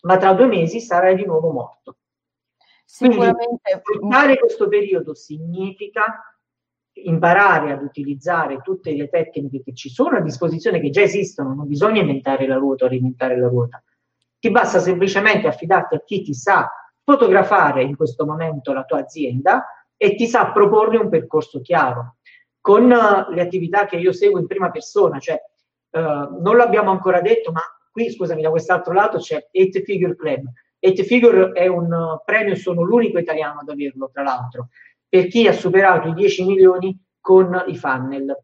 ma 0.01 0.17
tra 0.17 0.34
due 0.34 0.48
mesi 0.48 0.79
sarai 0.79 1.15
di 1.15 1.25
nuovo 1.25 1.51
morto. 1.51 1.98
Sicuramente. 2.91 3.81
Quindi, 3.81 4.38
questo 4.38 4.67
periodo 4.67 5.15
significa 5.15 6.21
imparare 6.93 7.71
ad 7.71 7.81
utilizzare 7.81 8.60
tutte 8.62 8.93
le 8.93 9.07
tecniche 9.07 9.63
che 9.63 9.74
ci 9.74 9.89
sono 9.89 10.17
a 10.17 10.21
disposizione, 10.21 10.81
che 10.81 10.89
già 10.89 11.01
esistono, 11.01 11.53
non 11.53 11.67
bisogna 11.67 12.01
inventare 12.01 12.45
la 12.45 12.57
ruota 12.57 12.86
o 12.86 12.88
reinventare 12.89 13.39
la 13.39 13.48
ruota. 13.48 13.81
Ti 14.38 14.51
basta 14.51 14.79
semplicemente 14.79 15.48
affidarti 15.48 15.95
a 15.95 16.03
chi 16.03 16.21
ti 16.21 16.33
sa 16.33 16.69
fotografare 17.01 17.81
in 17.81 17.95
questo 17.95 18.25
momento 18.25 18.74
la 18.74 18.83
tua 18.83 19.00
azienda, 19.00 19.65
e 19.95 20.15
ti 20.15 20.27
sa 20.27 20.51
proporre 20.51 20.98
un 20.98 21.10
percorso 21.10 21.62
chiaro. 21.62 22.17
Con 22.60 22.83
uh, 22.83 23.31
le 23.31 23.41
attività 23.41 23.86
che 23.86 23.95
io 23.95 24.12
seguo 24.12 24.39
in 24.39 24.48
prima 24.48 24.69
persona, 24.69 25.17
cioè 25.17 25.39
uh, 25.91 26.41
non 26.41 26.57
l'abbiamo 26.57 26.91
ancora 26.91 27.21
detto, 27.21 27.53
ma 27.53 27.62
qui 27.89 28.12
scusami, 28.12 28.41
da 28.41 28.50
quest'altro 28.50 28.93
lato 28.93 29.17
c'è 29.19 29.48
8 29.50 29.79
Figure 29.81 30.15
Club. 30.15 30.43
8 30.83 31.03
Figure 31.03 31.51
è 31.51 31.67
un 31.67 31.91
uh, 31.91 32.21
premio, 32.25 32.55
sono 32.55 32.81
l'unico 32.81 33.19
italiano 33.19 33.59
ad 33.59 33.69
averlo, 33.69 34.09
tra 34.11 34.23
l'altro, 34.23 34.69
per 35.07 35.27
chi 35.27 35.47
ha 35.47 35.53
superato 35.53 36.07
i 36.07 36.13
10 36.13 36.45
milioni 36.45 37.00
con 37.19 37.63
i 37.67 37.77
funnel. 37.77 38.35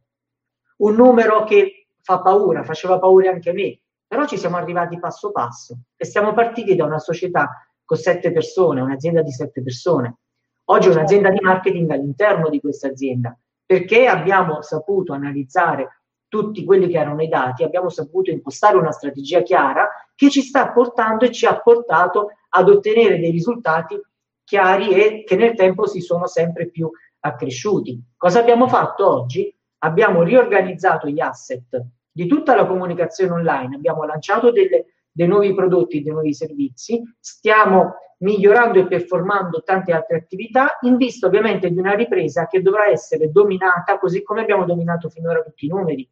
Un 0.77 0.96
numero 0.96 1.44
che 1.44 1.88
fa 2.01 2.22
paura, 2.22 2.63
faceva 2.63 3.00
paura 3.00 3.32
anche 3.32 3.50
a 3.50 3.53
me, 3.53 3.79
però 4.06 4.27
ci 4.27 4.38
siamo 4.38 4.58
arrivati 4.58 5.00
passo 5.00 5.32
passo 5.32 5.79
e 5.96 6.06
siamo 6.06 6.34
partiti 6.34 6.75
da 6.75 6.86
una 6.86 7.00
società 7.00 7.67
con 7.84 7.98
sette 7.98 8.32
persone, 8.32 8.82
un'azienda 8.82 9.22
di 9.22 9.32
sette 9.32 9.63
persone. 9.63 10.17
Oggi 10.65 10.89
è 10.89 10.91
un'azienda 10.91 11.29
di 11.29 11.39
marketing 11.41 11.89
all'interno 11.89 12.50
di 12.50 12.60
questa 12.60 12.88
azienda, 12.88 13.38
perché 13.65 14.08
abbiamo 14.08 14.62
saputo 14.62 15.13
analizzare 15.13 16.03
tutti 16.27 16.63
quelli 16.65 16.88
che 16.88 16.98
erano 16.98 17.22
i 17.22 17.27
dati, 17.27 17.63
abbiamo 17.63 17.89
saputo 17.89 18.31
impostare 18.31 18.77
una 18.77 18.91
strategia 18.91 19.41
chiara 19.41 19.88
che 20.15 20.29
ci 20.29 20.41
sta 20.41 20.72
portando 20.72 21.25
e 21.25 21.31
ci 21.31 21.46
ha 21.46 21.60
portato 21.60 22.31
ad 22.50 22.69
ottenere 22.69 23.19
dei 23.19 23.31
risultati 23.31 24.00
chiari 24.43 24.89
e 24.93 25.24
che 25.24 25.36
nel 25.36 25.55
tempo 25.55 25.88
si 25.88 26.01
sono 26.01 26.27
sempre 26.27 26.69
più 26.69 26.89
accresciuti. 27.19 28.01
Cosa 28.15 28.39
abbiamo 28.39 28.67
fatto 28.67 29.10
oggi? 29.10 29.53
Abbiamo 29.79 30.24
riorganizzato 30.24 31.07
gli 31.07 31.19
asset 31.19 31.86
di 32.12 32.25
tutta 32.25 32.55
la 32.55 32.65
comunicazione 32.65 33.34
online, 33.34 33.75
abbiamo 33.75 34.03
lanciato 34.03 34.51
delle, 34.51 34.86
dei 35.12 35.27
nuovi 35.27 35.53
prodotti, 35.53 36.01
dei 36.01 36.12
nuovi 36.12 36.34
servizi, 36.34 37.01
stiamo 37.19 37.93
migliorando 38.19 38.79
e 38.79 38.88
performando 38.88 39.62
tante 39.62 39.93
altre 39.93 40.17
attività, 40.17 40.77
in 40.81 40.98
vista 40.98 41.27
ovviamente 41.27 41.69
di 41.69 41.77
una 41.77 41.93
ripresa 41.93 42.48
che 42.48 42.62
dovrà 42.62 42.88
essere 42.88 43.31
dominata 43.31 44.00
così 44.00 44.24
come 44.24 44.41
abbiamo 44.41 44.65
dominato 44.65 45.10
finora 45.10 45.43
tutti 45.43 45.65
i 45.65 45.69
numeri. 45.69 46.10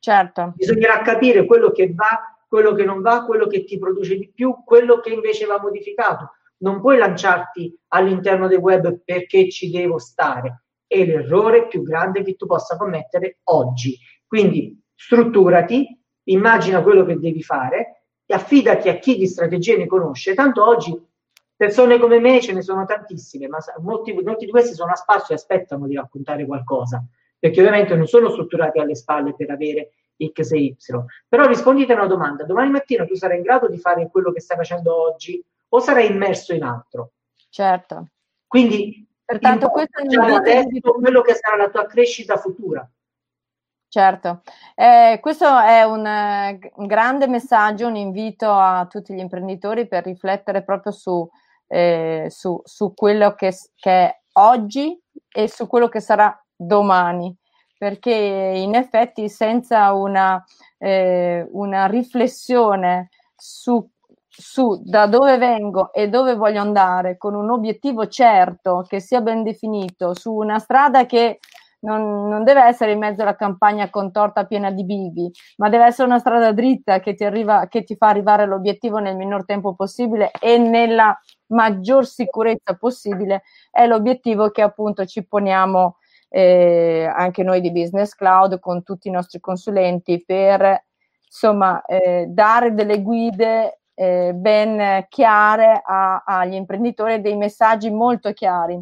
Certo. 0.00 0.54
Bisognerà 0.56 1.02
capire 1.02 1.44
quello 1.44 1.70
che 1.70 1.92
va, 1.92 2.36
quello 2.48 2.72
che 2.72 2.84
non 2.84 3.02
va, 3.02 3.24
quello 3.24 3.46
che 3.46 3.64
ti 3.64 3.78
produce 3.78 4.16
di 4.16 4.32
più, 4.34 4.64
quello 4.64 4.98
che 5.00 5.10
invece 5.10 5.46
va 5.46 5.60
modificato. 5.60 6.32
Non 6.58 6.80
puoi 6.80 6.98
lanciarti 6.98 7.78
all'interno 7.88 8.48
del 8.48 8.58
web 8.58 9.02
perché 9.04 9.48
ci 9.50 9.70
devo 9.70 9.98
stare. 9.98 10.64
È 10.86 11.04
l'errore 11.04 11.68
più 11.68 11.82
grande 11.82 12.22
che 12.22 12.34
tu 12.34 12.46
possa 12.46 12.76
commettere 12.76 13.40
oggi. 13.44 13.96
Quindi 14.26 14.82
strutturati, 14.94 15.86
immagina 16.24 16.82
quello 16.82 17.04
che 17.04 17.18
devi 17.18 17.42
fare 17.42 18.04
e 18.24 18.34
affidati 18.34 18.88
a 18.88 18.98
chi 18.98 19.16
di 19.16 19.26
strategie 19.26 19.76
ne 19.76 19.86
conosce. 19.86 20.34
Tanto 20.34 20.66
oggi 20.66 21.08
Persone 21.60 21.98
come 21.98 22.20
me 22.20 22.40
ce 22.40 22.54
ne 22.54 22.62
sono 22.62 22.86
tantissime, 22.86 23.46
ma 23.46 23.58
molti, 23.82 24.14
molti 24.14 24.46
di 24.46 24.50
questi 24.50 24.72
sono 24.72 24.92
a 24.92 24.94
spasso 24.94 25.32
e 25.32 25.34
aspettano 25.34 25.86
di 25.86 25.94
raccontare 25.94 26.46
qualcosa, 26.46 27.04
perché 27.40 27.58
ovviamente 27.58 27.96
non 27.96 28.06
sono 28.06 28.30
strutturati 28.30 28.78
alle 28.78 28.94
spalle 28.94 29.34
per 29.34 29.50
avere 29.50 29.94
X 30.24 30.52
e 30.52 30.58
Y. 30.58 30.76
Però 31.26 31.46
rispondite 31.46 31.92
a 31.92 31.96
una 31.96 32.06
domanda, 32.06 32.44
domani 32.44 32.70
mattina 32.70 33.04
tu 33.04 33.14
sarai 33.14 33.38
in 33.38 33.42
grado 33.42 33.68
di 33.68 33.78
fare 33.78 34.08
quello 34.08 34.30
che 34.30 34.40
stai 34.40 34.58
facendo 34.58 34.94
oggi 34.94 35.42
o 35.70 35.80
sarai 35.80 36.10
immerso 36.10 36.54
in 36.54 36.62
altro? 36.62 37.12
Certo. 37.48 38.08
Quindi, 38.46 39.06
pertanto 39.24 39.68
questo 39.70 40.00
è 40.00 40.34
adesso 40.34 40.92
quello 40.92 41.22
che 41.22 41.34
sarà 41.34 41.56
la 41.56 41.70
tua 41.70 41.86
crescita 41.86 42.36
futura. 42.36 42.88
Certo, 43.90 44.42
eh, 44.76 45.18
questo 45.20 45.58
è 45.58 45.82
un, 45.82 46.06
un, 46.06 46.86
grande 46.86 47.26
messaggio, 47.26 47.88
un 47.88 47.96
invito 47.96 48.48
a 48.48 48.86
tutti 48.88 49.12
gli 49.12 49.18
imprenditori 49.18 49.88
per 49.88 50.04
riflettere 50.04 50.62
proprio 50.62 50.92
su, 50.92 51.28
eh, 51.66 52.28
su, 52.30 52.60
su 52.62 52.94
quello 52.94 53.34
che, 53.34 53.52
che, 53.74 53.90
è 53.90 54.20
oggi 54.34 54.96
e 55.28 55.48
su 55.48 55.66
quello 55.66 55.88
che 55.88 55.98
sarà 55.98 56.39
domani, 56.60 57.34
perché 57.78 58.12
in 58.12 58.74
effetti 58.74 59.28
senza 59.30 59.92
una, 59.94 60.42
eh, 60.78 61.46
una 61.52 61.86
riflessione 61.86 63.08
su, 63.34 63.88
su 64.28 64.82
da 64.84 65.06
dove 65.06 65.38
vengo 65.38 65.92
e 65.92 66.08
dove 66.08 66.34
voglio 66.34 66.60
andare, 66.60 67.16
con 67.16 67.34
un 67.34 67.50
obiettivo 67.50 68.06
certo 68.06 68.84
che 68.86 69.00
sia 69.00 69.22
ben 69.22 69.42
definito, 69.42 70.14
su 70.14 70.32
una 70.34 70.58
strada 70.58 71.06
che 71.06 71.38
non, 71.80 72.28
non, 72.28 72.44
deve 72.44 72.64
essere 72.64 72.92
in 72.92 72.98
mezzo 72.98 73.22
alla 73.22 73.36
campagna 73.36 73.88
contorta 73.88 74.44
piena 74.44 74.70
di 74.70 74.84
bivi, 74.84 75.30
ma 75.56 75.70
deve 75.70 75.86
essere 75.86 76.08
una 76.08 76.18
strada 76.18 76.52
dritta 76.52 77.00
che 77.00 77.14
ti, 77.14 77.24
arriva, 77.24 77.66
che 77.68 77.84
ti 77.84 77.96
fa 77.96 78.08
arrivare 78.08 78.42
all'obiettivo 78.42 78.98
nel 78.98 79.16
minor 79.16 79.46
tempo 79.46 79.74
possibile 79.74 80.30
e 80.38 80.58
nella 80.58 81.18
maggior 81.46 82.06
sicurezza 82.06 82.76
possibile, 82.76 83.44
è 83.70 83.86
l'obiettivo 83.86 84.50
che 84.50 84.60
appunto 84.60 85.06
ci 85.06 85.26
poniamo 85.26 85.96
eh, 86.30 87.10
anche 87.12 87.42
noi 87.42 87.60
di 87.60 87.72
Business 87.72 88.14
Cloud 88.14 88.60
con 88.60 88.82
tutti 88.84 89.08
i 89.08 89.10
nostri 89.10 89.40
consulenti 89.40 90.22
per 90.24 90.84
insomma 91.26 91.84
eh, 91.84 92.26
dare 92.28 92.72
delle 92.72 93.02
guide 93.02 93.80
eh, 93.94 94.32
ben 94.32 95.04
chiare 95.08 95.82
a, 95.84 96.22
agli 96.24 96.54
imprenditori, 96.54 97.20
dei 97.20 97.36
messaggi 97.36 97.90
molto 97.90 98.32
chiari. 98.32 98.80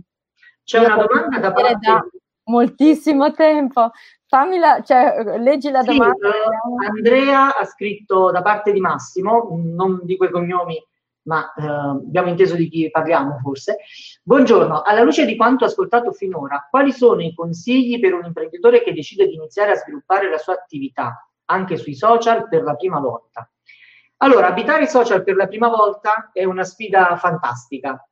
C'è 0.62 0.78
Io 0.78 0.86
una 0.86 1.06
domanda 1.06 1.38
da 1.38 1.52
parte 1.52 1.78
da 1.80 2.06
moltissimo 2.44 3.32
tempo. 3.32 3.90
Fammela, 4.26 4.82
cioè, 4.82 5.38
leggi 5.38 5.70
la 5.70 5.82
sì, 5.82 5.88
domanda. 5.88 6.28
Eh, 6.28 6.86
Andrea 6.86 7.56
ha 7.56 7.64
scritto 7.64 8.30
da 8.30 8.42
parte 8.42 8.72
di 8.72 8.80
Massimo, 8.80 9.48
non 9.50 10.00
di 10.04 10.16
quei 10.16 10.30
cognomi, 10.30 10.76
ma 11.22 11.52
eh, 11.54 11.66
abbiamo 11.66 12.28
inteso 12.28 12.54
di 12.54 12.68
chi 12.68 12.90
parliamo 12.90 13.38
forse. 13.38 13.78
Buongiorno, 14.22 14.82
alla 14.82 15.02
luce 15.02 15.24
di 15.24 15.36
quanto 15.36 15.64
ascoltato 15.64 16.12
finora, 16.12 16.66
quali 16.70 16.92
sono 16.92 17.22
i 17.22 17.34
consigli 17.34 18.00
per 18.00 18.14
un 18.14 18.24
imprenditore 18.24 18.82
che 18.82 18.92
decide 18.92 19.26
di 19.26 19.34
iniziare 19.34 19.72
a 19.72 19.76
sviluppare 19.76 20.30
la 20.30 20.38
sua 20.38 20.54
attività 20.54 21.28
anche 21.46 21.76
sui 21.76 21.94
social 21.94 22.48
per 22.48 22.62
la 22.62 22.74
prima 22.74 23.00
volta? 23.00 23.50
Allora, 24.18 24.48
abitare 24.48 24.84
i 24.84 24.88
social 24.88 25.22
per 25.22 25.36
la 25.36 25.46
prima 25.46 25.68
volta 25.68 26.30
è 26.32 26.44
una 26.44 26.64
sfida 26.64 27.16
fantastica, 27.16 28.04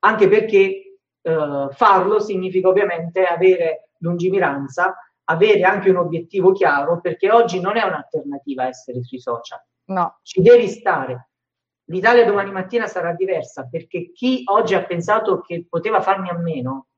anche 0.00 0.28
perché 0.28 0.98
eh, 1.20 1.68
farlo 1.72 2.20
significa 2.20 2.68
ovviamente 2.68 3.24
avere 3.24 3.90
lungimiranza, 3.98 4.96
avere 5.24 5.62
anche 5.62 5.90
un 5.90 5.96
obiettivo 5.96 6.52
chiaro, 6.52 7.00
perché 7.00 7.30
oggi 7.30 7.60
non 7.60 7.76
è 7.76 7.82
un'alternativa 7.82 8.66
essere 8.66 9.02
sui 9.02 9.18
social. 9.18 9.60
No. 9.86 10.18
Ci 10.22 10.40
devi 10.42 10.68
stare. 10.68 11.30
L'Italia 11.90 12.26
domani 12.26 12.50
mattina 12.50 12.86
sarà 12.86 13.14
diversa 13.14 13.66
perché 13.66 14.12
chi 14.12 14.42
oggi 14.44 14.74
ha 14.74 14.84
pensato 14.84 15.40
che 15.40 15.66
poteva 15.66 16.02
farne 16.02 16.28
a 16.28 16.36
meno 16.36 16.88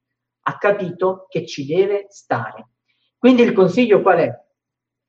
ha 0.42 0.58
capito 0.58 1.26
che 1.28 1.46
ci 1.46 1.64
deve 1.64 2.06
stare. 2.08 2.70
Quindi 3.16 3.42
il 3.42 3.52
consiglio 3.52 4.02
qual 4.02 4.18
è? 4.18 4.34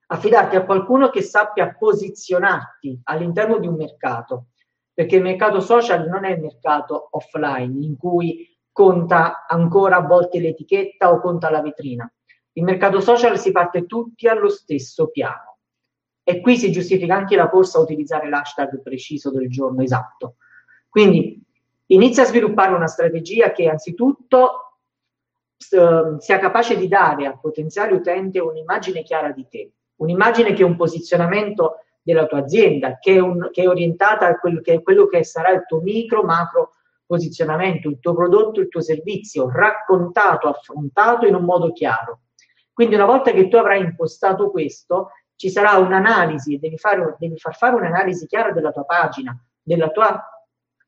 Affidarti 0.07 0.55
a 0.55 0.65
qualcuno 0.65 1.09
che 1.09 1.23
sappia 1.23 1.73
posizionarti 1.73 2.99
all'interno 3.05 3.57
di 3.57 3.65
un 3.65 3.75
mercato, 3.75 4.49
perché 4.93 5.15
il 5.15 5.23
mercato 5.23 5.61
social 5.61 6.07
non 6.07 6.25
è 6.25 6.31
il 6.31 6.41
mercato 6.41 7.07
offline 7.11 7.83
in 7.83 7.97
cui 7.97 8.55
conta 8.71 9.47
ancora 9.47 9.95
a 9.95 10.05
volte 10.05 10.39
l'etichetta 10.39 11.11
o 11.11 11.19
conta 11.19 11.49
la 11.49 11.61
vetrina. 11.61 12.11
Il 12.51 12.63
mercato 12.63 12.99
social 12.99 13.39
si 13.39 13.51
parte 13.51 13.87
tutti 13.87 14.27
allo 14.27 14.49
stesso 14.49 15.09
piano 15.09 15.50
e 16.31 16.41
qui 16.41 16.57
si 16.57 16.71
giustifica 16.71 17.15
anche 17.15 17.35
la 17.35 17.49
corsa 17.49 17.77
a 17.77 17.81
utilizzare 17.81 18.29
l'hashtag 18.29 18.81
preciso 18.81 19.31
del 19.31 19.49
giorno 19.49 19.83
esatto. 19.83 20.35
Quindi 20.89 21.41
inizia 21.87 22.23
a 22.23 22.25
sviluppare 22.25 22.73
una 22.73 22.87
strategia 22.87 23.51
che 23.51 23.67
anzitutto 23.67 24.77
eh, 25.71 26.15
sia 26.17 26.39
capace 26.39 26.77
di 26.77 26.87
dare 26.87 27.25
al 27.25 27.39
potenziale 27.39 27.93
utente 27.93 28.39
un'immagine 28.39 29.03
chiara 29.03 29.31
di 29.31 29.45
te, 29.49 29.71
un'immagine 29.97 30.53
che 30.53 30.61
è 30.61 30.65
un 30.65 30.75
posizionamento 30.75 31.77
della 32.01 32.25
tua 32.25 32.39
azienda, 32.39 32.97
che 32.97 33.15
è, 33.15 33.19
un, 33.19 33.49
che 33.51 33.63
è 33.63 33.67
orientata 33.67 34.27
a 34.27 34.39
quello 34.39 34.61
che, 34.61 34.81
quello 34.81 35.05
che 35.07 35.23
sarà 35.23 35.51
il 35.51 35.65
tuo 35.67 35.81
micro, 35.81 36.23
macro 36.23 36.71
posizionamento, 37.05 37.89
il 37.89 37.99
tuo 37.99 38.15
prodotto, 38.15 38.61
il 38.61 38.69
tuo 38.69 38.81
servizio, 38.81 39.49
raccontato, 39.49 40.47
affrontato 40.47 41.27
in 41.27 41.35
un 41.35 41.43
modo 41.43 41.73
chiaro. 41.73 42.21
Quindi 42.73 42.95
una 42.95 43.05
volta 43.05 43.31
che 43.31 43.49
tu 43.49 43.57
avrai 43.57 43.81
impostato 43.81 44.49
questo, 44.49 45.11
ci 45.41 45.49
sarà 45.49 45.79
un'analisi, 45.79 46.59
devi, 46.59 46.77
fare, 46.77 47.15
devi 47.17 47.35
far 47.39 47.55
fare 47.55 47.75
un'analisi 47.75 48.27
chiara 48.27 48.51
della 48.51 48.71
tua 48.71 48.83
pagina, 48.83 49.35
della 49.59 49.89
tua 49.89 50.23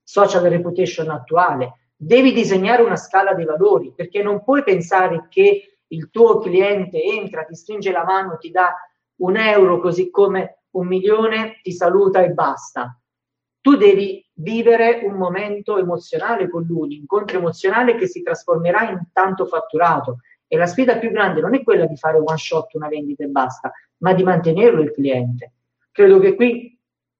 social 0.03 0.43
reputation 0.43 1.09
attuale, 1.09 1.87
devi 1.95 2.31
disegnare 2.33 2.83
una 2.83 2.95
scala 2.95 3.33
dei 3.33 3.45
valori, 3.45 3.93
perché 3.95 4.21
non 4.21 4.43
puoi 4.43 4.61
pensare 4.61 5.25
che 5.27 5.79
il 5.87 6.11
tuo 6.11 6.37
cliente 6.37 7.01
entra, 7.01 7.45
ti 7.45 7.55
stringe 7.55 7.91
la 7.91 8.03
mano, 8.03 8.37
ti 8.37 8.51
dà 8.51 8.75
un 9.21 9.37
euro 9.37 9.79
così 9.79 10.11
come 10.11 10.65
un 10.73 10.85
milione, 10.85 11.59
ti 11.63 11.71
saluta 11.71 12.21
e 12.21 12.29
basta 12.29 12.95
tu 13.63 13.77
devi 13.77 14.21
vivere 14.33 14.99
un 15.05 15.15
momento 15.15 15.77
emozionale 15.77 16.49
con 16.49 16.63
lui, 16.63 16.81
un 16.81 16.91
incontro 16.91 17.37
emozionale 17.37 17.95
che 17.95 18.07
si 18.07 18.21
trasformerà 18.21 18.89
in 18.89 18.99
tanto 19.13 19.45
fatturato. 19.45 20.17
E 20.53 20.55
la 20.55 20.67
sfida 20.67 20.99
più 20.99 21.09
grande 21.09 21.41
non 21.41 21.55
è 21.55 21.63
quella 21.63 21.87
di 21.87 21.97
fare 21.97 22.19
one 22.19 22.37
shot, 22.37 22.75
una 22.75 22.87
vendita 22.87 23.23
e 23.23 23.27
basta, 23.27 23.71
ma 24.01 24.13
di 24.13 24.21
mantenerlo 24.21 24.81
il 24.81 24.91
cliente. 24.91 25.53
Credo 25.91 26.19
che 26.19 26.35
qui 26.35 26.79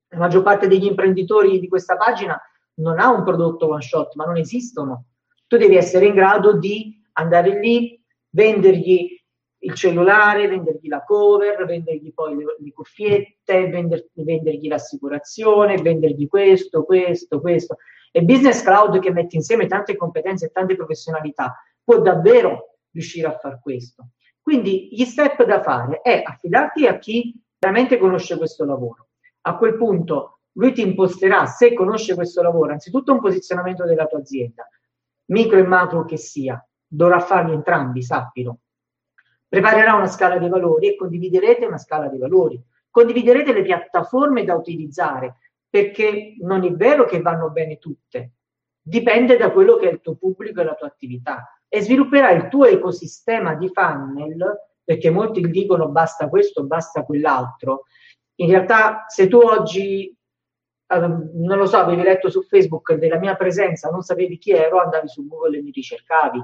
la 0.10 0.20
maggior 0.20 0.44
parte 0.44 0.68
degli 0.68 0.86
imprenditori 0.86 1.60
di 1.60 1.68
questa 1.68 1.98
pagina 1.98 2.40
non 2.76 3.00
ha 3.00 3.10
un 3.10 3.24
prodotto 3.24 3.70
one 3.70 3.82
shot, 3.82 4.14
ma 4.14 4.26
non 4.26 4.38
esistono. 4.38 5.06
Tu 5.48 5.58
devi 5.58 5.76
essere 5.76 6.06
in 6.06 6.14
grado 6.14 6.60
di 6.60 7.02
andare 7.14 7.60
lì, 7.60 8.00
vendergli 8.30 9.20
il 9.58 9.74
cellulare, 9.74 10.48
vendergli 10.48 10.88
la 10.88 11.04
cover, 11.04 11.66
vendergli 11.66 12.14
poi 12.14 12.36
le, 12.36 12.58
le 12.60 12.72
cuffiette, 12.72 13.68
vender, 13.68 14.10
vendergli 14.14 14.68
l'assicurazione, 14.68 15.82
vendergli 15.82 16.28
questo, 16.28 16.84
questo, 16.84 17.42
questo. 17.42 17.78
E 18.12 18.22
Business 18.22 18.62
Cloud 18.62 19.00
che 19.00 19.12
mette 19.12 19.38
insieme 19.38 19.66
tante 19.66 19.96
competenze 19.96 20.46
e 20.46 20.52
tante 20.52 20.76
professionalità 20.76 21.60
può 21.84 22.00
davvero 22.00 22.73
riuscire 22.94 23.28
a 23.28 23.38
fare 23.38 23.60
questo. 23.62 24.12
Quindi 24.42 24.90
gli 24.92 25.04
step 25.04 25.44
da 25.44 25.62
fare 25.62 26.00
è 26.02 26.22
affidarti 26.26 26.88
a 26.88 26.98
chi 26.98 27.34
veramente 27.60 27.98
conosce 27.98 28.38
questo 28.38 28.64
lavoro. 28.64 29.10
A 29.42 29.58
quel 29.58 29.76
punto 29.76 30.40
lui 30.54 30.72
ti 30.72 30.82
imposterà, 30.82 31.46
se 31.46 31.74
conosce 31.74 32.16
questo 32.16 32.42
lavoro, 32.42 32.72
anzitutto 32.72 33.12
un 33.12 33.20
posizionamento 33.20 33.84
della 33.84 34.06
tua 34.06 34.20
azienda, 34.20 34.68
micro 35.26 35.58
e 35.58 35.64
macro 35.64 36.06
che 36.06 36.18
sia, 36.18 36.66
dovrà 36.86 37.20
farli 37.20 37.54
entrambi, 37.54 38.02
sappilo 38.02 38.60
preparerà 39.54 39.94
una 39.94 40.08
scala 40.08 40.40
dei 40.40 40.50
valori 40.50 40.88
e 40.88 40.96
condividerete 40.96 41.68
una 41.68 41.78
scala 41.78 42.08
dei 42.08 42.18
valori. 42.18 42.60
Condividerete 42.90 43.54
le 43.54 43.62
piattaforme 43.62 44.44
da 44.44 44.56
utilizzare, 44.56 45.36
perché 45.70 46.38
non 46.40 46.64
è 46.64 46.72
vero 46.72 47.06
che 47.06 47.22
vanno 47.22 47.52
bene 47.52 47.78
tutte, 47.78 48.32
dipende 48.82 49.38
da 49.38 49.52
quello 49.52 49.76
che 49.76 49.90
è 49.90 49.92
il 49.92 50.02
tuo 50.02 50.16
pubblico 50.16 50.60
e 50.60 50.64
la 50.64 50.74
tua 50.74 50.88
attività 50.88 51.63
e 51.74 51.82
svilupperai 51.82 52.36
il 52.36 52.48
tuo 52.50 52.66
ecosistema 52.66 53.56
di 53.56 53.68
funnel, 53.68 54.60
perché 54.84 55.10
molti 55.10 55.42
dicono 55.50 55.88
basta 55.90 56.30
questo, 56.30 56.66
basta 56.66 57.04
quell'altro. 57.04 57.86
In 58.36 58.50
realtà, 58.52 59.06
se 59.08 59.28
tu 59.28 59.40
oggi, 59.40 60.06
eh, 60.06 60.98
non 61.00 61.58
lo 61.58 61.66
so, 61.66 61.78
avevi 61.78 62.04
letto 62.04 62.30
su 62.30 62.44
Facebook 62.44 62.94
della 62.94 63.18
mia 63.18 63.36
presenza, 63.36 63.90
non 63.90 64.04
sapevi 64.04 64.38
chi 64.38 64.52
ero, 64.52 64.82
andavi 64.82 65.08
su 65.08 65.28
Google 65.28 65.58
e 65.58 65.62
mi 65.64 65.72
ricercavi 65.72 66.44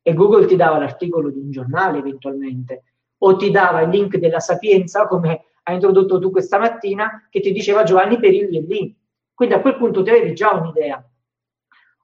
e 0.00 0.14
Google 0.14 0.46
ti 0.46 0.54
dava 0.54 0.78
l'articolo 0.78 1.28
di 1.30 1.40
un 1.40 1.50
giornale 1.50 1.98
eventualmente, 1.98 2.84
o 3.18 3.34
ti 3.34 3.50
dava 3.50 3.80
il 3.80 3.90
link 3.90 4.16
della 4.16 4.38
Sapienza, 4.38 5.06
come 5.10 5.46
hai 5.64 5.74
introdotto 5.74 6.20
tu 6.20 6.30
questa 6.30 6.56
mattina, 6.56 7.26
che 7.28 7.40
ti 7.40 7.50
diceva 7.50 7.82
Giovanni 7.82 8.20
Perilli 8.20 8.58
è 8.58 8.60
lì. 8.60 8.96
Quindi 9.34 9.56
a 9.56 9.60
quel 9.60 9.76
punto 9.76 10.04
ti 10.04 10.10
avevi 10.10 10.34
già 10.34 10.52
un'idea. 10.52 11.04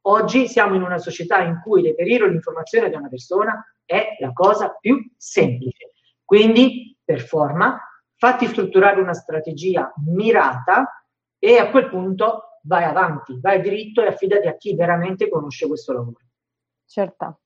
Oggi 0.08 0.46
siamo 0.46 0.74
in 0.74 0.82
una 0.82 0.98
società 0.98 1.40
in 1.40 1.60
cui 1.62 1.82
reperire 1.82 2.28
l'informazione 2.28 2.88
di 2.88 2.94
una 2.94 3.08
persona 3.08 3.64
è 3.84 4.16
la 4.20 4.32
cosa 4.32 4.76
più 4.78 4.98
semplice. 5.16 5.92
Quindi, 6.24 6.96
per 7.04 7.20
forma, 7.20 7.80
fatti 8.16 8.46
strutturare 8.46 9.00
una 9.00 9.14
strategia 9.14 9.92
mirata 10.06 11.04
e 11.38 11.58
a 11.58 11.70
quel 11.70 11.88
punto 11.88 12.60
vai 12.62 12.84
avanti, 12.84 13.38
vai 13.40 13.60
dritto 13.60 14.02
e 14.02 14.06
affidati 14.06 14.46
a 14.46 14.56
chi 14.56 14.74
veramente 14.74 15.28
conosce 15.28 15.66
questo 15.66 15.92
lavoro. 15.92 16.20
Certo. 16.84 17.40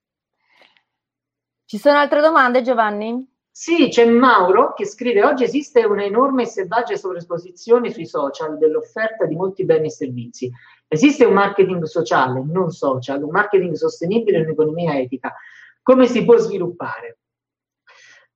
Ci 1.65 1.77
sono 1.77 1.97
altre 1.97 2.21
domande, 2.21 2.61
Giovanni? 2.61 3.27
Sì, 3.49 3.89
c'è 3.89 4.05
Mauro 4.05 4.73
che 4.73 4.85
scrive: 4.85 5.23
Oggi 5.23 5.43
esiste 5.43 5.83
un'enorme 5.83 6.43
e 6.43 6.47
selvaggia 6.47 6.95
sovraesposizione 6.95 7.91
sui 7.91 8.05
social 8.05 8.57
dell'offerta 8.57 9.25
di 9.25 9.35
molti 9.35 9.65
beni 9.65 9.87
e 9.87 9.91
servizi. 9.91 10.51
Esiste 10.93 11.23
un 11.23 11.31
marketing 11.31 11.83
sociale, 11.83 12.43
non 12.43 12.69
social, 12.69 13.23
un 13.23 13.29
marketing 13.29 13.75
sostenibile 13.75 14.39
e 14.39 14.41
un'economia 14.41 14.99
etica. 14.99 15.33
Come 15.81 16.05
si 16.05 16.25
può 16.25 16.35
sviluppare? 16.35 17.19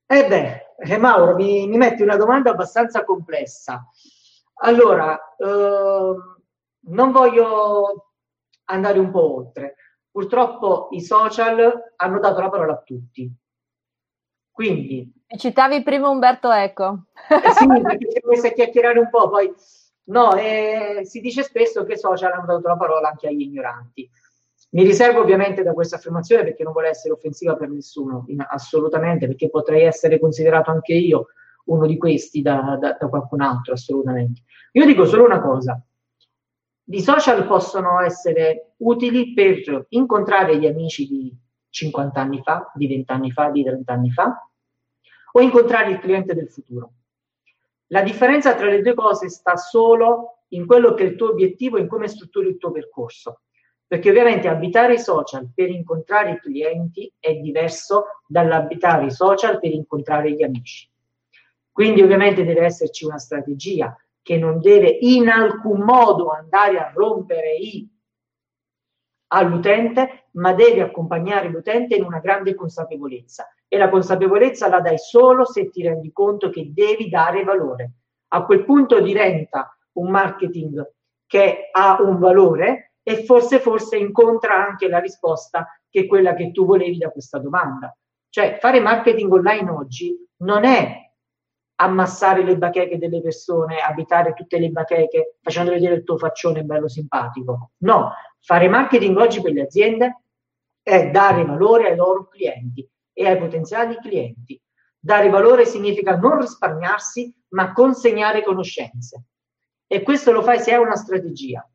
Eh 0.05 0.25
beh, 0.25 0.75
eh, 0.77 0.97
Mauro, 0.97 1.35
mi, 1.35 1.67
mi, 1.67 1.75
metti 1.75 2.01
una 2.01 2.15
domanda 2.15 2.51
abbastanza 2.51 3.03
complessa. 3.03 3.85
Allora, 4.61 5.19
eh, 5.35 6.15
non 6.79 7.11
voglio 7.11 8.11
andare 8.69 8.99
un 8.99 9.11
po' 9.11 9.35
oltre. 9.35 9.75
Purtroppo 10.09 10.87
i 10.91 11.01
social 11.01 11.91
hanno 11.97 12.19
dato 12.19 12.39
la 12.39 12.49
parola 12.49 12.71
a 12.71 12.81
tutti. 12.81 13.29
Quindi... 14.49 15.11
Citavi 15.27 15.83
prima 15.83 16.07
Umberto 16.07 16.49
Eco. 16.53 17.07
Eh 17.27 17.51
sì, 17.51 17.67
perché 17.67 18.11
ci 18.13 18.21
vuoi 18.23 18.53
chiacchierare 18.53 18.97
un 18.97 19.09
po', 19.09 19.27
poi... 19.27 19.53
No, 20.07 20.35
eh, 20.35 21.01
si 21.03 21.19
dice 21.19 21.43
spesso 21.43 21.83
che 21.83 21.93
i 21.93 21.97
social 21.97 22.31
hanno 22.31 22.45
dato 22.45 22.67
la 22.67 22.77
parola 22.77 23.09
anche 23.09 23.27
agli 23.27 23.41
ignoranti. 23.41 24.09
Mi 24.71 24.83
riservo 24.83 25.21
ovviamente 25.21 25.63
da 25.63 25.73
questa 25.73 25.95
affermazione 25.95 26.43
perché 26.43 26.63
non 26.63 26.73
vuole 26.73 26.89
essere 26.89 27.13
offensiva 27.13 27.55
per 27.55 27.69
nessuno, 27.69 28.25
assolutamente, 28.49 29.25
perché 29.25 29.49
potrei 29.49 29.83
essere 29.83 30.19
considerato 30.19 30.69
anche 30.69 30.93
io 30.93 31.27
uno 31.65 31.87
di 31.87 31.97
questi 31.97 32.41
da, 32.41 32.77
da, 32.79 32.97
da 32.99 33.07
qualcun 33.07 33.41
altro, 33.41 33.73
assolutamente. 33.73 34.41
Io 34.73 34.85
dico 34.85 35.05
solo 35.05 35.23
una 35.23 35.41
cosa, 35.41 35.81
i 36.87 37.01
social 37.01 37.47
possono 37.47 37.99
essere 38.01 38.73
utili 38.77 39.33
per 39.33 39.85
incontrare 39.89 40.59
gli 40.59 40.67
amici 40.67 41.07
di 41.07 41.35
50 41.69 42.21
anni 42.21 42.41
fa, 42.43 42.71
di 42.75 42.87
20 42.87 43.11
anni 43.11 43.31
fa, 43.31 43.49
di 43.49 43.63
30 43.63 43.93
anni 43.93 44.11
fa, 44.11 44.49
o 45.31 45.41
incontrare 45.41 45.91
il 45.91 45.99
cliente 45.99 46.35
del 46.35 46.49
futuro. 46.49 46.91
La 47.87 48.01
differenza 48.01 48.55
tra 48.55 48.67
le 48.67 48.81
due 48.81 48.93
cose 48.93 49.29
sta 49.29 49.55
solo 49.55 50.39
in 50.49 50.65
quello 50.65 50.93
che 50.93 51.03
è 51.03 51.07
il 51.07 51.15
tuo 51.15 51.29
obiettivo 51.29 51.77
e 51.77 51.81
in 51.81 51.87
come 51.87 52.07
strutturi 52.07 52.49
il 52.49 52.57
tuo 52.57 52.71
percorso. 52.71 53.41
Perché 53.87 54.09
ovviamente 54.09 54.47
abitare 54.47 54.95
i 54.95 54.99
social 54.99 55.51
per 55.53 55.69
incontrare 55.69 56.31
i 56.31 56.39
clienti 56.39 57.11
è 57.19 57.35
diverso 57.35 58.21
dall'abitare 58.27 59.05
i 59.05 59.11
social 59.11 59.59
per 59.59 59.71
incontrare 59.71 60.31
gli 60.31 60.41
amici. 60.41 60.89
Quindi 61.71 62.01
ovviamente 62.01 62.43
deve 62.43 62.65
esserci 62.65 63.05
una 63.05 63.19
strategia 63.19 63.95
che 64.21 64.37
non 64.37 64.59
deve 64.59 64.87
in 64.87 65.29
alcun 65.29 65.81
modo 65.81 66.31
andare 66.31 66.79
a 66.79 66.91
rompere 66.91 67.55
i 67.57 67.87
all'utente, 69.27 70.29
ma 70.31 70.53
deve 70.53 70.81
accompagnare 70.81 71.49
l'utente 71.49 71.95
in 71.95 72.03
una 72.03 72.19
grande 72.19 72.55
consapevolezza. 72.55 73.47
E 73.67 73.77
la 73.77 73.89
consapevolezza 73.89 74.67
la 74.67 74.79
dai 74.79 74.97
solo 74.97 75.45
se 75.45 75.69
ti 75.69 75.81
rendi 75.83 76.11
conto 76.11 76.49
che 76.49 76.71
devi 76.73 77.09
dare 77.09 77.43
valore. 77.43 77.91
A 78.29 78.45
quel 78.45 78.63
punto 78.63 79.01
diventa 79.01 79.75
un 79.93 80.09
marketing 80.09 80.93
che 81.25 81.69
ha 81.71 81.97
un 82.01 82.19
valore 82.19 82.93
e 83.01 83.23
forse 83.23 83.59
forse 83.59 83.97
incontra 83.97 84.55
anche 84.55 84.87
la 84.87 84.99
risposta 84.99 85.67
che 85.89 86.01
è 86.01 86.07
quella 86.07 86.33
che 86.33 86.51
tu 86.51 86.65
volevi 86.65 86.97
da 86.97 87.09
questa 87.09 87.39
domanda. 87.39 87.95
Cioè 88.29 88.57
fare 88.59 88.79
marketing 88.79 89.31
online 89.31 89.69
oggi 89.69 90.15
non 90.37 90.65
è 90.65 91.03
ammassare 91.77 92.43
le 92.43 92.57
bacheche 92.57 92.97
delle 92.97 93.21
persone, 93.21 93.79
abitare 93.79 94.33
tutte 94.33 94.59
le 94.59 94.69
bacheche 94.69 95.37
facendo 95.41 95.71
vedere 95.71 95.95
il 95.95 96.03
tuo 96.03 96.17
faccione 96.17 96.63
bello 96.63 96.87
simpatico. 96.87 97.71
No, 97.77 98.11
fare 98.39 98.67
marketing 98.67 99.17
oggi 99.17 99.41
per 99.41 99.53
le 99.53 99.61
aziende 99.61 100.21
è 100.81 101.09
dare 101.09 101.45
valore 101.45 101.89
ai 101.89 101.95
loro 101.95 102.27
clienti 102.27 102.87
e 103.17 103.27
ai 103.27 103.37
potenziali 103.37 103.97
clienti. 103.97 104.61
Dare 104.99 105.29
valore 105.29 105.65
significa 105.65 106.17
non 106.17 106.41
risparmiarsi, 106.41 107.33
ma 107.49 107.71
consegnare 107.71 108.43
conoscenze. 108.43 109.27
E 109.87 110.01
questo 110.01 110.31
lo 110.31 110.41
fai 110.41 110.59
se 110.59 110.73
hai 110.73 110.81
una 110.81 110.95
strategia. 110.95 111.67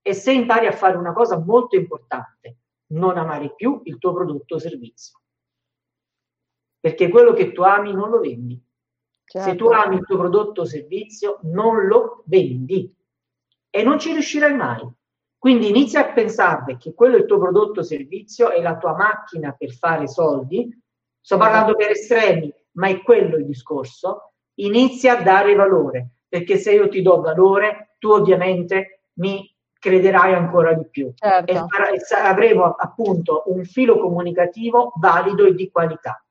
E 0.00 0.14
se 0.14 0.32
impari 0.32 0.66
a 0.66 0.72
fare 0.72 0.96
una 0.96 1.12
cosa 1.12 1.38
molto 1.38 1.76
importante, 1.76 2.58
non 2.92 3.18
amare 3.18 3.54
più 3.54 3.80
il 3.84 3.98
tuo 3.98 4.14
prodotto 4.14 4.54
o 4.54 4.58
servizio. 4.58 5.20
Perché 6.80 7.08
quello 7.08 7.34
che 7.34 7.52
tu 7.52 7.62
ami 7.62 7.92
non 7.92 8.08
lo 8.08 8.20
vendi. 8.20 8.58
Certo. 9.24 9.50
Se 9.50 9.56
tu 9.56 9.68
certo. 9.68 9.84
ami 9.84 9.96
il 9.96 10.06
tuo 10.06 10.16
prodotto 10.16 10.62
o 10.62 10.64
servizio, 10.64 11.40
non 11.42 11.86
lo 11.86 12.22
vendi 12.26 12.94
e 13.68 13.82
non 13.82 13.98
ci 13.98 14.12
riuscirai 14.12 14.54
mai. 14.54 14.88
Quindi 15.38 15.68
inizia 15.68 16.00
a 16.00 16.12
pensare 16.12 16.76
che 16.76 16.94
quello 16.94 17.16
è 17.16 17.20
il 17.20 17.26
tuo 17.26 17.38
prodotto 17.38 17.80
o 17.80 17.84
servizio, 17.84 18.50
è 18.50 18.60
la 18.60 18.76
tua 18.76 18.96
macchina 18.96 19.52
per 19.52 19.72
fare 19.72 20.08
soldi. 20.08 20.68
Sto 21.20 21.36
parlando 21.36 21.74
per 21.76 21.90
estremi, 21.90 22.52
ma 22.72 22.88
è 22.88 23.02
quello 23.02 23.36
il 23.36 23.46
discorso. 23.46 24.32
Inizia 24.54 25.18
a 25.18 25.22
dare 25.22 25.54
valore, 25.54 26.22
perché 26.28 26.56
se 26.56 26.72
io 26.72 26.88
ti 26.88 27.02
do 27.02 27.20
valore, 27.20 27.94
tu 27.98 28.10
ovviamente 28.10 29.02
mi 29.14 29.48
crederai 29.78 30.34
ancora 30.34 30.74
di 30.74 30.88
più 30.88 31.12
certo. 31.14 31.52
e, 31.52 32.16
avremo 32.16 32.64
appunto 32.64 33.44
un 33.46 33.64
filo 33.64 33.98
comunicativo 33.98 34.92
valido 34.96 35.46
e 35.46 35.54
di 35.54 35.70
qualità. 35.70 36.22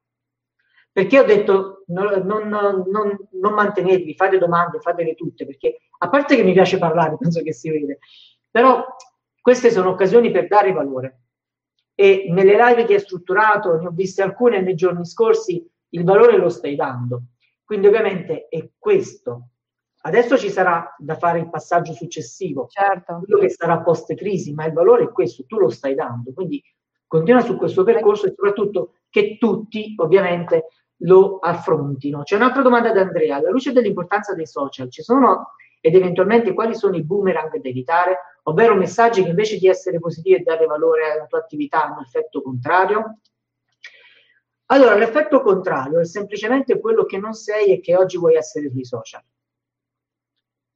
Perché 0.91 1.19
ho 1.19 1.23
detto 1.23 1.83
non, 1.87 2.23
non, 2.25 2.47
non, 2.49 3.17
non 3.31 3.53
mantenetevi, 3.53 4.15
fate 4.15 4.37
domande, 4.37 4.79
fatele 4.79 5.13
tutte, 5.13 5.45
perché 5.45 5.77
a 5.99 6.09
parte 6.09 6.35
che 6.35 6.43
mi 6.43 6.53
piace 6.53 6.77
parlare, 6.77 7.17
penso 7.21 7.41
che 7.41 7.53
si 7.53 7.69
vede, 7.69 7.99
però 8.57 8.83
queste 9.39 9.69
sono 9.69 9.89
occasioni 9.89 10.31
per 10.31 10.47
dare 10.47 10.71
valore. 10.71 11.19
E 11.93 12.25
nelle 12.31 12.55
live 12.55 12.85
che 12.85 12.95
hai 12.95 12.99
strutturato, 12.99 13.79
ne 13.79 13.85
ho 13.85 13.91
viste 13.91 14.23
alcune 14.23 14.61
nei 14.61 14.73
giorni 14.73 15.05
scorsi, 15.05 15.63
il 15.89 16.03
valore 16.03 16.37
lo 16.37 16.49
stai 16.49 16.75
dando. 16.75 17.21
Quindi 17.63 17.85
ovviamente 17.85 18.47
è 18.47 18.67
questo 18.79 19.49
Adesso 19.99 20.37
ci 20.37 20.49
sarà 20.49 20.95
da 20.97 21.17
fare 21.17 21.39
il 21.39 21.49
passaggio 21.49 21.91
successivo, 21.91 22.67
certo. 22.69 23.19
quello 23.25 23.41
che 23.41 23.49
sarà 23.49 23.81
post 23.81 24.13
crisi, 24.15 24.53
ma 24.53 24.63
il 24.65 24.71
valore 24.71 25.03
è 25.03 25.11
questo, 25.11 25.43
tu 25.45 25.57
lo 25.57 25.69
stai 25.69 25.95
dando. 25.95 26.31
Quindi 26.33 26.63
continua 27.05 27.41
su 27.41 27.57
questo 27.57 27.83
percorso 27.83 28.25
e 28.25 28.29
soprattutto 28.29 28.93
che 29.09 29.37
tutti 29.37 29.95
ovviamente 29.97 30.67
lo 31.01 31.39
affrontino. 31.39 32.23
C'è 32.23 32.37
un'altra 32.37 32.61
domanda 32.61 32.93
da 32.93 33.01
Andrea. 33.01 33.35
Alla 33.35 33.49
luce 33.49 33.73
dell'importanza 33.73 34.33
dei 34.33 34.47
social, 34.47 34.89
ci 34.89 35.01
sono 35.01 35.55
ed 35.79 35.95
eventualmente 35.95 36.53
quali 36.53 36.75
sono 36.75 36.95
i 36.95 37.03
boomerang 37.03 37.59
da 37.59 37.69
evitare, 37.69 38.17
ovvero 38.43 38.75
messaggi 38.75 39.23
che 39.23 39.29
invece 39.29 39.57
di 39.57 39.67
essere 39.67 39.99
positivi 39.99 40.35
e 40.35 40.43
dare 40.43 40.65
valore 40.65 41.11
alla 41.11 41.25
tua 41.25 41.39
attività 41.39 41.85
hanno 41.85 42.01
effetto 42.01 42.41
contrario? 42.41 43.19
Allora, 44.69 44.95
l'effetto 44.95 45.41
contrario 45.41 45.99
è 45.99 46.05
semplicemente 46.05 46.79
quello 46.79 47.05
che 47.05 47.17
non 47.17 47.33
sei 47.33 47.71
e 47.71 47.79
che 47.79 47.95
oggi 47.95 48.17
vuoi 48.17 48.35
essere 48.35 48.69
sui 48.69 48.83
social. 48.83 49.23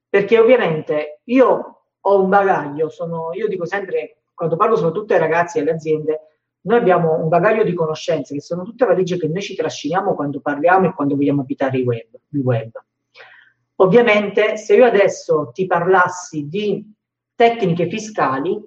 Perché 0.07 0.39
ovviamente 0.39 1.21
io 1.25 1.85
ho 1.99 2.21
un 2.21 2.29
bagaglio, 2.29 2.89
sono, 2.89 3.33
io 3.33 3.47
dico 3.47 3.65
sempre, 3.65 4.23
quando 4.33 4.55
parlo 4.55 4.75
soprattutto 4.75 5.13
ai 5.13 5.19
ragazzi 5.19 5.57
e 5.57 5.61
alle 5.61 5.71
aziende, 5.71 6.19
noi 6.61 6.77
abbiamo 6.77 7.15
un 7.21 7.27
bagaglio 7.27 7.63
di 7.63 7.73
conoscenze 7.73 8.33
che 8.33 8.41
sono 8.41 8.63
tutte 8.63 8.85
valigie 8.85 9.17
che 9.17 9.27
noi 9.27 9.41
ci 9.41 9.55
trasciniamo 9.55 10.13
quando 10.13 10.39
parliamo 10.41 10.87
e 10.87 10.93
quando 10.93 11.15
vogliamo 11.15 11.41
abitare 11.41 11.77
il 11.77 11.85
web. 11.85 12.07
Il 12.29 12.41
web. 12.41 12.71
Ovviamente, 13.81 14.57
se 14.57 14.75
io 14.75 14.85
adesso 14.85 15.49
ti 15.53 15.65
parlassi 15.65 16.47
di 16.47 16.85
tecniche 17.35 17.89
fiscali, 17.89 18.59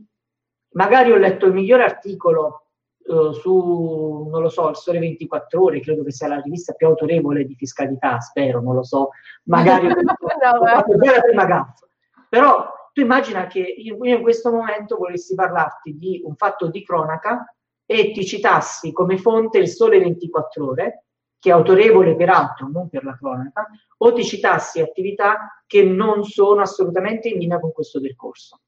magari 0.72 1.12
ho 1.12 1.16
letto 1.16 1.46
il 1.46 1.53
migliore 1.53 1.85
articolo 1.85 2.61
Uh, 3.07 3.33
su, 3.33 4.29
non 4.31 4.40
lo 4.40 4.48
so, 4.48 4.70
il 4.70 4.77
Sole 4.77 4.98
24 4.98 5.62
Ore, 5.62 5.81
credo 5.81 6.03
che 6.05 6.11
sia 6.11 6.27
la 6.27 6.40
rivista 6.40 6.72
più 6.72 6.87
autorevole 6.87 7.44
di 7.44 7.55
fiscalità, 7.55 8.18
spero, 8.20 8.62
non 8.62 8.74
lo 8.74 8.83
so, 8.83 9.11
magari 9.42 9.88
no, 9.92 9.94
la 10.03 10.83
prima 10.83 11.44
gaffa. 11.44 11.87
Però 12.31 12.66
tu 12.94 13.03
immagina 13.03 13.46
che 13.46 13.61
io 13.61 13.98
in 14.00 14.22
questo 14.22 14.50
momento 14.50 14.96
volessi 14.96 15.35
parlarti 15.35 15.98
di 15.98 16.22
un 16.24 16.35
fatto 16.35 16.68
di 16.68 16.83
cronaca 16.83 17.55
e 17.85 18.12
ti 18.12 18.24
citassi 18.24 18.90
come 18.92 19.18
fonte 19.18 19.59
il 19.59 19.68
Sole 19.68 19.98
24 19.98 20.66
Ore, 20.66 21.05
che 21.44 21.50
è 21.50 21.52
autorevole 21.52 22.16
peraltro, 22.16 22.70
non 22.72 22.88
per 22.88 23.04
la 23.04 23.14
cronaca, 23.18 23.68
o 23.98 24.12
ti 24.14 24.24
citassi 24.24 24.80
attività 24.80 25.62
che 25.66 25.85
non 25.85 26.24
sono 26.24 26.62
assolutamente 26.62 27.28
in 27.28 27.38
linea 27.38 27.61
con 27.61 27.70
questo 27.70 28.00
percorso. 28.00 28.61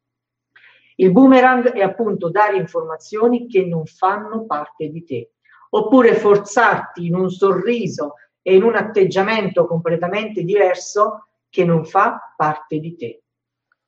Il 0.96 1.10
boomerang 1.10 1.72
è 1.72 1.80
appunto 1.80 2.28
dare 2.28 2.58
informazioni 2.58 3.46
che 3.46 3.64
non 3.64 3.86
fanno 3.86 4.44
parte 4.44 4.90
di 4.90 5.04
te, 5.04 5.30
oppure 5.70 6.16
forzarti 6.16 7.06
in 7.06 7.14
un 7.14 7.30
sorriso 7.30 8.16
e 8.42 8.56
in 8.56 8.62
un 8.62 8.76
atteggiamento 8.76 9.66
completamente 9.66 10.42
diverso 10.42 11.28
che 11.48 11.64
non 11.64 11.86
fa 11.86 12.34
parte 12.36 12.78
di 12.78 12.94
te. 12.94 13.22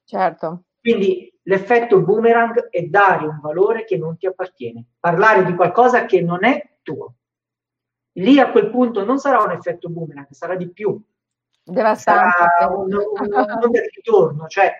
Certo. 0.03 0.62
Quindi 0.81 1.31
l'effetto 1.42 2.01
boomerang 2.01 2.70
è 2.70 2.85
dare 2.85 3.27
un 3.27 3.38
valore 3.42 3.85
che 3.85 3.98
non 3.98 4.16
ti 4.16 4.27
appartiene, 4.27 4.83
parlare 4.98 5.44
di 5.44 5.55
qualcosa 5.55 6.07
che 6.07 6.22
non 6.22 6.42
è 6.46 6.79
tuo. 6.81 7.16
Lì 8.18 8.38
a 8.38 8.50
quel 8.50 8.70
punto 8.70 9.04
non 9.04 9.18
sarà 9.18 9.42
un 9.42 9.50
effetto 9.52 9.88
boomerang, 9.88 10.28
sarà 10.31 10.57
di 10.57 10.68
più. 10.70 11.00
Devastante. 11.62 12.37
Sarà 12.59 12.74
un, 12.74 12.92
un, 12.92 13.31
un 13.31 13.72
ritorno, 13.94 14.46
cioè 14.46 14.72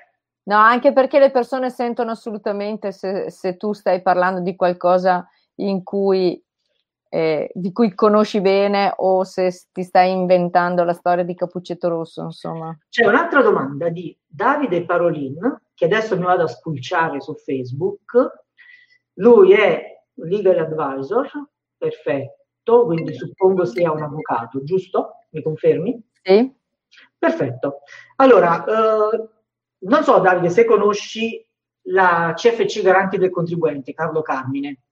No, 0.49 0.57
anche 0.57 0.95
perché 0.95 1.19
le 1.19 1.31
persone 1.31 1.69
sentono 1.69 2.11
assolutamente 2.11 2.91
se, 2.91 3.31
se 3.31 3.59
tu 3.59 3.75
stai 3.75 4.01
parlando 4.01 4.41
di 4.41 4.57
qualcosa 4.57 5.29
in 5.57 5.83
cui, 5.83 6.43
eh, 7.11 7.51
di 7.53 7.71
cui 7.71 7.95
conosci 7.95 8.41
bene 8.41 8.95
o 8.97 9.25
se 9.25 9.53
ti 9.73 9.83
stai 9.83 10.11
inventando 10.11 10.85
la 10.85 10.95
storia 10.95 11.23
di 11.23 11.35
Cappuccetto 11.35 11.89
Rosso, 11.89 12.23
insomma. 12.23 12.77
C'è 12.89 13.07
un'altra 13.07 13.43
domanda 13.43 13.91
di 13.91 14.17
Davide 14.27 14.87
Parolin, 14.87 15.61
che 15.75 15.85
adesso 15.85 16.17
mi 16.17 16.25
vado 16.25 16.45
a 16.45 16.49
spulciare 16.49 17.21
su 17.21 17.35
Facebook. 17.35 18.45
Lui 19.15 19.53
è 19.53 20.03
legal 20.15 20.61
advisor, 20.61 21.31
perfetto 21.77 22.38
iscritto, 22.69 22.85
quindi 22.85 23.15
suppongo 23.15 23.65
sia 23.65 23.91
un 23.91 24.03
avvocato, 24.03 24.63
giusto? 24.63 25.25
Mi 25.31 25.43
confermi? 25.43 26.03
Sì. 26.23 26.55
Perfetto. 27.17 27.81
Allora, 28.17 28.65
eh, 28.65 29.29
non 29.79 30.03
so 30.03 30.19
Davide 30.19 30.51
se 30.51 30.65
conosci 30.65 31.45
la 31.89 32.33
CFC 32.35 32.83
Garanti 32.83 33.17
del 33.17 33.31
Contribuente, 33.31 33.95
Carlo 33.95 34.21
Carmine. 34.21 34.83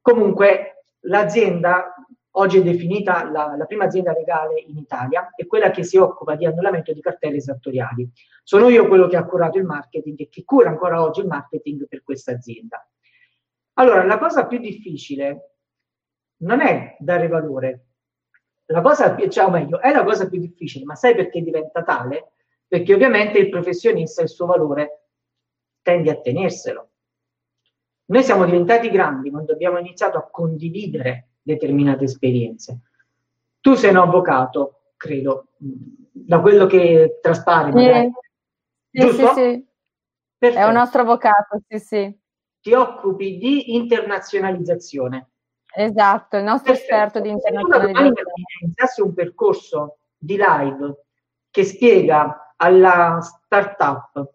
Comunque 0.00 0.84
l'azienda 1.00 1.94
oggi 2.34 2.58
è 2.58 2.62
definita 2.62 3.28
la, 3.30 3.54
la, 3.56 3.64
prima 3.64 3.84
azienda 3.84 4.12
legale 4.12 4.60
in 4.60 4.76
Italia, 4.76 5.32
è 5.34 5.46
quella 5.46 5.70
che 5.70 5.82
si 5.82 5.96
occupa 5.96 6.36
di 6.36 6.46
annullamento 6.46 6.92
di 6.92 7.00
cartelle 7.00 7.36
esattoriali. 7.36 8.08
Sono 8.42 8.68
io 8.68 8.86
quello 8.86 9.08
che 9.08 9.16
ha 9.16 9.24
curato 9.24 9.58
il 9.58 9.64
marketing 9.64 10.20
e 10.20 10.28
che 10.28 10.44
cura 10.44 10.70
ancora 10.70 11.02
oggi 11.02 11.20
il 11.20 11.26
marketing 11.26 11.86
per 11.88 12.02
questa 12.02 12.32
azienda. 12.32 12.84
Allora, 13.74 14.04
la 14.04 14.18
cosa 14.18 14.46
più 14.46 14.58
difficile 14.58 15.49
non 16.40 16.60
è 16.60 16.96
dare 16.98 17.28
valore, 17.28 17.84
la 18.66 18.80
cosa 18.82 19.14
più, 19.14 19.28
cioè, 19.28 19.46
o 19.46 19.50
meglio, 19.50 19.80
è 19.80 19.90
la 19.90 20.04
cosa 20.04 20.28
più 20.28 20.38
difficile, 20.38 20.84
ma 20.84 20.94
sai 20.94 21.14
perché 21.14 21.42
diventa 21.42 21.82
tale? 21.82 22.32
Perché 22.66 22.94
ovviamente 22.94 23.38
il 23.38 23.48
professionista 23.48 24.22
il 24.22 24.28
suo 24.28 24.46
valore 24.46 25.06
tende 25.82 26.10
a 26.10 26.20
tenerselo. 26.20 26.88
Noi 28.06 28.22
siamo 28.22 28.44
diventati 28.44 28.90
grandi 28.90 29.30
quando 29.30 29.52
abbiamo 29.52 29.78
iniziato 29.78 30.18
a 30.18 30.28
condividere 30.30 31.30
determinate 31.42 32.04
esperienze. 32.04 32.80
Tu 33.60 33.74
sei 33.74 33.90
un 33.90 33.96
avvocato, 33.96 34.92
credo, 34.96 35.48
da 35.56 36.40
quello 36.40 36.66
che 36.66 37.18
traspare. 37.20 37.72
Sì, 38.90 39.00
sì, 39.00 39.10
sì, 39.10 39.26
sì. 39.34 39.68
È 40.38 40.64
un 40.64 40.72
nostro 40.72 41.02
avvocato, 41.02 41.60
sì, 41.66 41.78
sì. 41.78 42.18
Ti 42.60 42.72
occupi 42.72 43.36
di 43.36 43.74
internazionalizzazione. 43.74 45.30
Esatto, 45.74 46.36
il 46.36 46.44
nostro 46.44 46.72
Perfetto. 46.72 46.92
esperto 46.92 47.20
di 47.20 47.30
internazionalizzazione. 47.30 48.14
Se 48.14 48.64
iniziasse 48.64 49.02
un 49.02 49.14
percorso 49.14 49.98
di 50.16 50.36
live 50.36 51.04
che 51.50 51.64
spiega 51.64 52.54
alla 52.56 53.18
startup, 53.20 54.30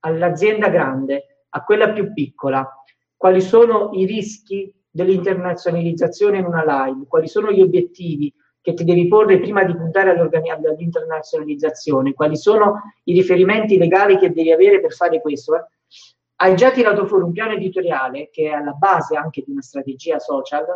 all'azienda 0.00 0.68
grande, 0.68 1.46
a 1.50 1.64
quella 1.64 1.92
più 1.92 2.12
piccola, 2.12 2.68
quali 3.16 3.40
sono 3.40 3.90
i 3.92 4.04
rischi 4.04 4.72
dell'internazionalizzazione 4.90 6.38
in 6.38 6.44
una 6.44 6.64
live, 6.64 7.06
quali 7.08 7.26
sono 7.26 7.50
gli 7.50 7.60
obiettivi 7.60 8.32
che 8.60 8.74
ti 8.74 8.84
devi 8.84 9.08
porre 9.08 9.40
prima 9.40 9.64
di 9.64 9.76
puntare 9.76 10.10
all'internazionalizzazione, 10.10 12.14
quali 12.14 12.36
sono 12.36 12.80
i 13.04 13.12
riferimenti 13.12 13.76
legali 13.76 14.18
che 14.18 14.32
devi 14.32 14.52
avere 14.52 14.80
per 14.80 14.92
fare 14.92 15.20
questo. 15.20 15.56
Eh? 15.56 15.64
Hai 16.36 16.56
già 16.56 16.70
tirato 16.70 17.06
fuori 17.06 17.24
un 17.24 17.32
piano 17.32 17.52
editoriale 17.52 18.28
che 18.30 18.48
è 18.48 18.52
alla 18.52 18.72
base 18.72 19.16
anche 19.16 19.42
di 19.44 19.52
una 19.52 19.62
strategia 19.62 20.18
social, 20.18 20.66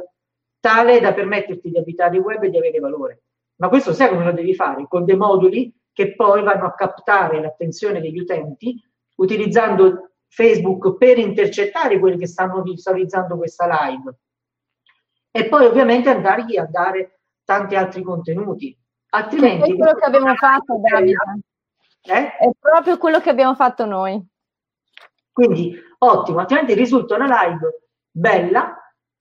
tale 0.61 1.01
da 1.01 1.13
permetterti 1.13 1.71
di 1.71 1.79
abitare 1.79 2.17
il 2.17 2.23
web 2.23 2.43
e 2.43 2.51
di 2.51 2.59
avere 2.59 2.79
valore. 2.79 3.23
Ma 3.57 3.69
questo 3.69 3.93
sai 3.93 4.09
come 4.09 4.25
lo 4.25 4.33
devi 4.33 4.55
fare? 4.55 4.87
Con 4.89 5.05
dei 5.05 5.17
moduli 5.17 5.73
che 5.93 6.15
poi 6.15 6.43
vanno 6.43 6.67
a 6.67 6.75
captare 6.75 7.41
l'attenzione 7.41 8.01
degli 8.01 8.21
utenti 8.21 8.81
utilizzando 9.17 10.13
Facebook 10.29 10.97
per 10.97 11.19
intercettare 11.19 11.99
quelli 11.99 12.19
che 12.19 12.29
stanno 12.29 12.63
visualizzando 12.63 13.37
questa 13.37 13.67
live 13.67 14.17
e 15.31 15.49
poi 15.49 15.67
ovviamente 15.67 16.09
andargli 16.09 16.57
a 16.57 16.67
dare 16.71 17.21
tanti 17.45 17.75
altri 17.75 18.03
contenuti. 18.03 18.77
Altrimenti... 19.11 19.73
È 19.73 19.77
quello 19.77 19.95
che 19.95 20.05
abbiamo 20.05 20.35
fatto, 20.35 20.81
Davide. 20.81 21.17
Eh? 22.03 22.37
È 22.37 22.51
proprio 22.59 22.99
quello 22.99 23.21
che 23.21 23.31
abbiamo 23.31 23.55
fatto 23.55 23.85
noi. 23.85 24.25
Quindi 25.39 25.73
ottimo, 25.99 26.41
altrimenti 26.41 26.75
risulta 26.75 27.15
una 27.15 27.45
live 27.45 27.83
bella, 28.11 28.77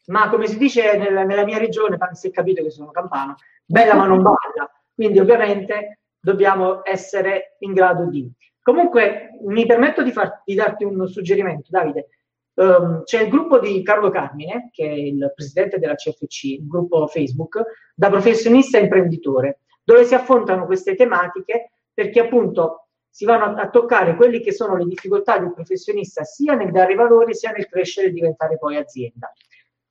ma 0.08 0.30
come 0.30 0.48
si 0.48 0.58
dice 0.58 0.98
nella, 0.98 1.22
nella 1.22 1.46
mia 1.46 1.60
regione, 1.60 1.96
si 2.14 2.30
è 2.30 2.32
capito 2.32 2.64
che 2.64 2.72
sono 2.72 2.90
campano, 2.90 3.36
bella 3.64 3.94
ma 3.94 4.08
non 4.08 4.24
balla. 4.24 4.68
Quindi 4.96 5.20
ovviamente 5.20 6.00
dobbiamo 6.20 6.84
essere 6.84 7.58
in 7.60 7.74
grado 7.74 8.08
di. 8.08 8.28
Comunque 8.64 9.38
mi 9.46 9.68
permetto 9.68 10.02
di, 10.02 10.12
far, 10.12 10.42
di 10.44 10.56
darti 10.56 10.86
un 10.86 11.08
suggerimento, 11.08 11.68
Davide. 11.70 12.08
Um, 12.56 13.04
c'è 13.04 13.22
il 13.22 13.30
gruppo 13.30 13.60
di 13.60 13.84
Carlo 13.84 14.10
Carmine, 14.10 14.70
che 14.72 14.90
è 14.90 14.94
il 14.94 15.32
presidente 15.36 15.78
della 15.78 15.94
CFC, 15.94 16.44
il 16.46 16.68
gruppo 16.68 17.06
Facebook, 17.06 17.62
da 17.94 18.10
professionista 18.10 18.80
e 18.80 18.82
imprenditore, 18.82 19.60
dove 19.84 20.04
si 20.04 20.16
affrontano 20.16 20.66
queste 20.66 20.96
tematiche 20.96 21.74
perché 21.94 22.22
appunto 22.22 22.87
si 23.18 23.26
vanno 23.26 23.60
a, 23.60 23.68
toccare 23.72 24.16
quelle 24.16 24.40
che 24.42 24.54
sono 24.54 24.76
le 24.76 24.86
difficoltà 24.86 25.40
del 25.40 25.52
professionista 25.52 26.24
sia 26.24 26.54
nel 26.54 26.72
dare 26.72 26.94
valore 26.94 27.34
sia 27.34 27.50
nel 27.50 27.68
crescere 27.68 28.10
e 28.10 28.12
diventare 28.12 28.60
poi 28.60 28.76
azienda. 28.76 29.34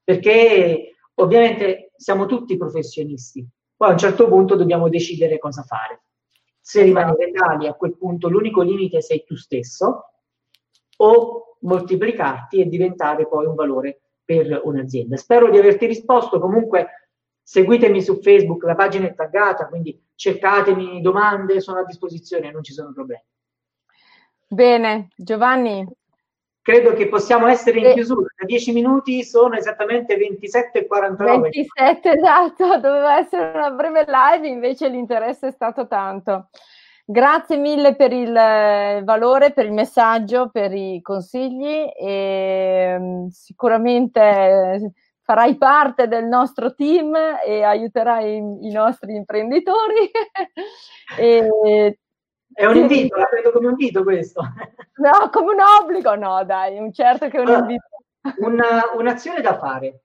Perché 0.05 0.95
ovviamente 1.15 1.91
siamo 1.97 2.27
tutti 2.27 2.57
professionisti, 2.57 3.45
poi 3.75 3.89
a 3.89 3.93
un 3.93 3.99
certo 3.99 4.29
punto 4.29 4.55
dobbiamo 4.55 4.89
decidere 4.89 5.41
cosa 5.41 5.65
fare 5.65 6.03
se 6.61 6.83
rimanere 6.83 7.33
tali 7.33 7.67
a 7.67 7.75
quel 7.75 7.97
punto 7.97 8.29
l'unico 8.29 8.63
limite 8.63 9.03
sei 9.03 9.25
tu 9.25 9.35
stesso 9.35 10.13
o 10.99 11.57
moltiplicarti 11.63 12.61
e 12.61 12.69
diventare 12.69 13.27
poi 13.27 13.47
un 13.47 13.57
valore 13.57 14.03
per 14.25 14.61
un'azienda. 14.63 15.17
Spero 15.17 15.51
di 15.51 15.59
averti 15.59 15.87
risposto, 15.87 16.39
comunque 16.39 17.06
seguitemi 17.47 18.03
su 18.03 18.21
Facebook, 18.21 18.65
la 18.65 18.75
pagina 18.75 19.07
è 19.07 19.15
taggata, 19.15 19.69
quindi 19.69 19.97
cercatemi 20.17 21.01
domande, 21.01 21.61
sono 21.61 21.79
a 21.79 21.85
disposizione, 21.85 22.51
non 22.51 22.65
ci 22.65 22.73
sono 22.73 22.93
problemi. 22.93 23.23
Bene, 24.49 25.11
Giovanni. 25.15 25.87
Credo 26.61 26.93
che 26.95 27.07
possiamo 27.07 27.47
essere 27.47 27.79
in 27.79 27.93
chiusura, 27.93 28.27
da 28.37 28.45
10 28.45 28.73
minuti 28.73 29.23
sono 29.23 29.55
esattamente 29.55 30.17
27 30.17 30.81
e 30.81 30.87
49. 30.89 31.51
27, 31.51 32.11
esatto, 32.11 32.67
doveva 32.83 33.19
essere 33.19 33.53
una 33.55 33.71
breve 33.71 34.05
live, 34.09 34.49
invece 34.49 34.89
l'interesse 34.89 35.47
è 35.47 35.53
stato 35.53 35.87
tanto. 35.87 36.49
Grazie 37.05 37.59
mille 37.59 37.95
per 37.95 38.13
il 38.13 38.35
eh, 38.37 39.03
valore, 39.05 39.53
per 39.53 39.67
il 39.67 39.73
messaggio, 39.73 40.51
per 40.51 40.73
i 40.73 41.01
consigli 41.01 41.89
e 41.97 42.97
mm, 42.99 43.27
sicuramente 43.29 44.21
eh, 44.21 44.91
farai 45.27 45.57
parte 45.57 46.07
del 46.07 46.25
nostro 46.25 46.73
team 46.73 47.13
e 47.45 47.65
aiuterai 47.65 48.37
i, 48.37 48.71
nostri 48.71 49.17
imprenditori. 49.17 50.09
e, 51.19 51.99
è 52.53 52.65
un 52.65 52.77
invito, 52.77 53.17
la 53.17 53.29
vedo 53.33 53.51
come 53.51 53.67
un 53.67 53.73
invito 53.73 54.03
questo. 54.05 54.41
No, 54.97 55.29
come 55.31 55.53
un 55.53 55.61
obbligo, 55.61 56.15
no, 56.15 56.43
dai, 56.47 56.79
un 56.79 56.91
certo 56.91 57.29
che 57.29 57.37
è 57.37 57.41
un 57.41 57.49
allora, 57.49 57.61
invito. 57.61 57.85
Una, 58.39 58.93
un'azione 58.97 59.43
da 59.43 59.59
fare. 59.59 60.05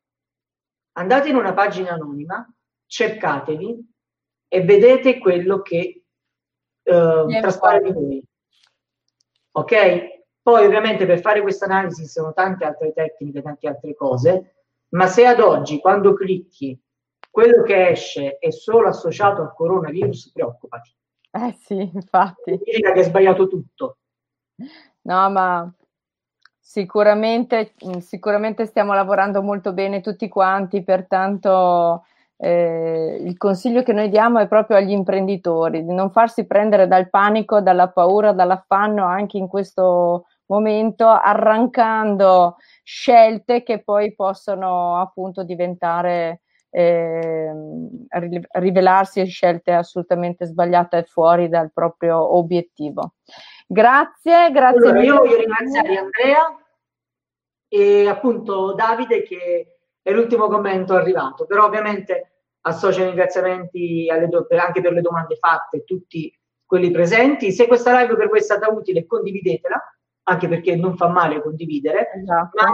Andate 0.97 1.29
in 1.29 1.37
una 1.37 1.53
pagina 1.53 1.91
anonima, 1.91 2.45
cercatevi 2.87 3.89
e 4.49 4.61
vedete 4.63 5.17
quello 5.17 5.61
che 5.61 6.03
eh, 6.83 7.39
traspare 7.39 7.81
di 7.83 7.93
voi. 7.93 8.23
Ok? 9.51 10.23
Poi 10.41 10.65
ovviamente 10.65 11.05
per 11.05 11.21
fare 11.21 11.41
questa 11.41 11.65
analisi 11.65 12.01
ci 12.01 12.09
sono 12.09 12.33
tante 12.33 12.65
altre 12.65 12.91
tecniche, 12.91 13.41
tante 13.41 13.69
altre 13.69 13.95
cose, 13.95 14.60
ma 14.91 15.07
se 15.07 15.25
ad 15.25 15.39
oggi 15.39 15.79
quando 15.79 16.13
clicchi 16.13 16.79
quello 17.29 17.63
che 17.63 17.89
esce 17.89 18.37
è 18.37 18.51
solo 18.51 18.89
associato 18.89 19.41
al 19.41 19.53
coronavirus, 19.53 20.31
preoccupati. 20.33 20.93
Eh 21.31 21.55
sì, 21.61 21.89
infatti. 21.93 22.57
Significa 22.57 22.91
che 22.91 22.99
hai 22.99 23.05
sbagliato 23.05 23.47
tutto. 23.47 23.97
No, 25.03 25.29
ma 25.29 25.73
sicuramente, 26.59 27.73
mm, 27.85 27.99
sicuramente 27.99 28.65
stiamo 28.65 28.93
lavorando 28.93 29.41
molto 29.41 29.71
bene 29.71 30.01
tutti 30.01 30.27
quanti, 30.27 30.83
pertanto 30.83 32.03
eh, 32.35 33.21
il 33.23 33.37
consiglio 33.37 33.83
che 33.83 33.93
noi 33.93 34.09
diamo 34.09 34.39
è 34.39 34.47
proprio 34.47 34.77
agli 34.77 34.91
imprenditori 34.91 35.85
di 35.85 35.93
non 35.93 36.11
farsi 36.11 36.45
prendere 36.45 36.87
dal 36.87 37.09
panico, 37.09 37.61
dalla 37.61 37.87
paura, 37.87 38.33
dall'affanno 38.33 39.05
anche 39.05 39.37
in 39.37 39.47
questo 39.47 40.25
momento, 40.51 41.07
arrancando 41.07 42.57
scelte 42.83 43.63
che 43.63 43.81
poi 43.83 44.13
possono 44.13 44.99
appunto 44.99 45.43
diventare 45.43 46.41
eh, 46.69 47.51
rivelarsi 48.51 49.25
scelte 49.25 49.71
assolutamente 49.71 50.45
sbagliate 50.45 50.97
e 50.97 51.03
fuori 51.03 51.49
dal 51.49 51.71
proprio 51.73 52.35
obiettivo. 52.37 53.13
Grazie, 53.65 54.51
grazie. 54.51 54.89
Allora, 54.89 55.03
io 55.03 55.17
voglio 55.17 55.37
ringraziare 55.37 55.97
Andrea 55.97 56.57
e 57.67 58.07
appunto 58.09 58.73
Davide 58.73 59.23
che 59.23 59.77
è 60.01 60.11
l'ultimo 60.11 60.47
commento 60.47 60.93
arrivato, 60.93 61.45
però 61.45 61.65
ovviamente 61.65 62.31
associo 62.61 63.01
i 63.01 63.05
ringraziamenti 63.05 64.07
do- 64.27 64.47
anche 64.57 64.81
per 64.81 64.91
le 64.91 65.01
domande 65.01 65.35
fatte, 65.35 65.83
tutti 65.85 66.33
quelli 66.65 66.91
presenti. 66.91 67.51
Se 67.51 67.67
questa 67.67 67.99
live 67.99 68.15
per 68.15 68.27
voi 68.29 68.39
è 68.39 68.43
stata 68.43 68.69
utile, 68.69 69.05
condividetela, 69.05 69.81
anche 70.23 70.47
perché 70.47 70.75
non 70.75 70.95
fa 70.95 71.07
male 71.07 71.41
condividere, 71.41 72.11
esatto. 72.13 72.57
ma 72.61 72.73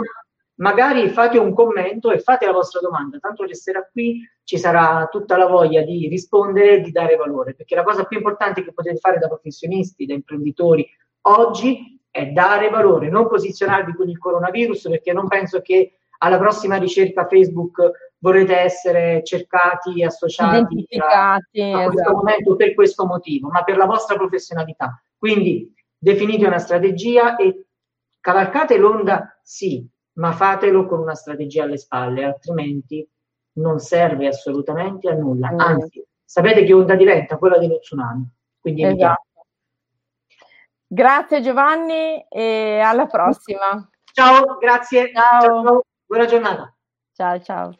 magari 0.58 1.08
fate 1.08 1.38
un 1.38 1.54
commento 1.54 2.10
e 2.10 2.18
fate 2.18 2.46
la 2.46 2.52
vostra 2.52 2.80
domanda, 2.80 3.18
tanto 3.18 3.44
resterà 3.44 3.88
qui, 3.90 4.20
ci 4.44 4.58
sarà 4.58 5.06
tutta 5.10 5.36
la 5.36 5.46
voglia 5.46 5.82
di 5.82 6.08
rispondere 6.08 6.76
e 6.76 6.80
di 6.80 6.90
dare 6.90 7.16
valore, 7.16 7.54
perché 7.54 7.74
la 7.74 7.84
cosa 7.84 8.04
più 8.04 8.18
importante 8.18 8.62
che 8.62 8.72
potete 8.72 8.98
fare 8.98 9.18
da 9.18 9.28
professionisti, 9.28 10.06
da 10.06 10.14
imprenditori 10.14 10.86
oggi 11.22 12.00
è 12.10 12.26
dare 12.26 12.70
valore, 12.70 13.08
non 13.08 13.28
posizionarvi 13.28 13.94
con 13.94 14.08
il 14.08 14.18
coronavirus, 14.18 14.88
perché 14.88 15.12
non 15.12 15.28
penso 15.28 15.60
che 15.60 15.92
alla 16.18 16.38
prossima 16.38 16.76
ricerca 16.76 17.26
Facebook 17.28 17.90
vorrete 18.18 18.56
essere 18.56 19.22
cercati, 19.22 20.02
associati 20.02 20.86
a, 20.98 21.34
a 21.34 21.40
questo 21.40 22.00
esatto. 22.00 22.14
momento 22.14 22.56
per 22.56 22.74
questo 22.74 23.06
motivo, 23.06 23.48
ma 23.48 23.62
per 23.62 23.76
la 23.76 23.86
vostra 23.86 24.16
professionalità. 24.16 25.00
Quindi 25.16 25.72
definite 25.98 26.46
una 26.46 26.58
strategia 26.58 27.36
e 27.36 27.66
cavalcate 28.20 28.76
l'onda, 28.78 29.38
sì, 29.42 29.86
ma 30.14 30.32
fatelo 30.32 30.86
con 30.86 31.00
una 31.00 31.14
strategia 31.14 31.64
alle 31.64 31.78
spalle, 31.78 32.24
altrimenti 32.24 33.06
non 33.54 33.78
serve 33.78 34.28
assolutamente 34.28 35.08
a 35.08 35.14
nulla. 35.14 35.50
Mm. 35.50 35.58
Anzi, 35.58 36.04
sapete 36.24 36.64
che 36.64 36.72
onda 36.72 36.94
diventa 36.94 37.36
quella 37.36 37.58
dello 37.58 37.78
tsunami. 37.78 38.26
Quindi 38.60 38.84
esatto. 38.84 39.26
Grazie 40.90 41.42
Giovanni 41.42 42.24
e 42.28 42.80
alla 42.80 43.06
prossima. 43.06 43.88
Ciao, 44.12 44.56
grazie. 44.58 45.12
Ciao. 45.12 45.40
ciao. 45.40 45.82
Buona 46.06 46.24
giornata. 46.24 46.74
Ciao, 47.12 47.40
ciao. 47.40 47.78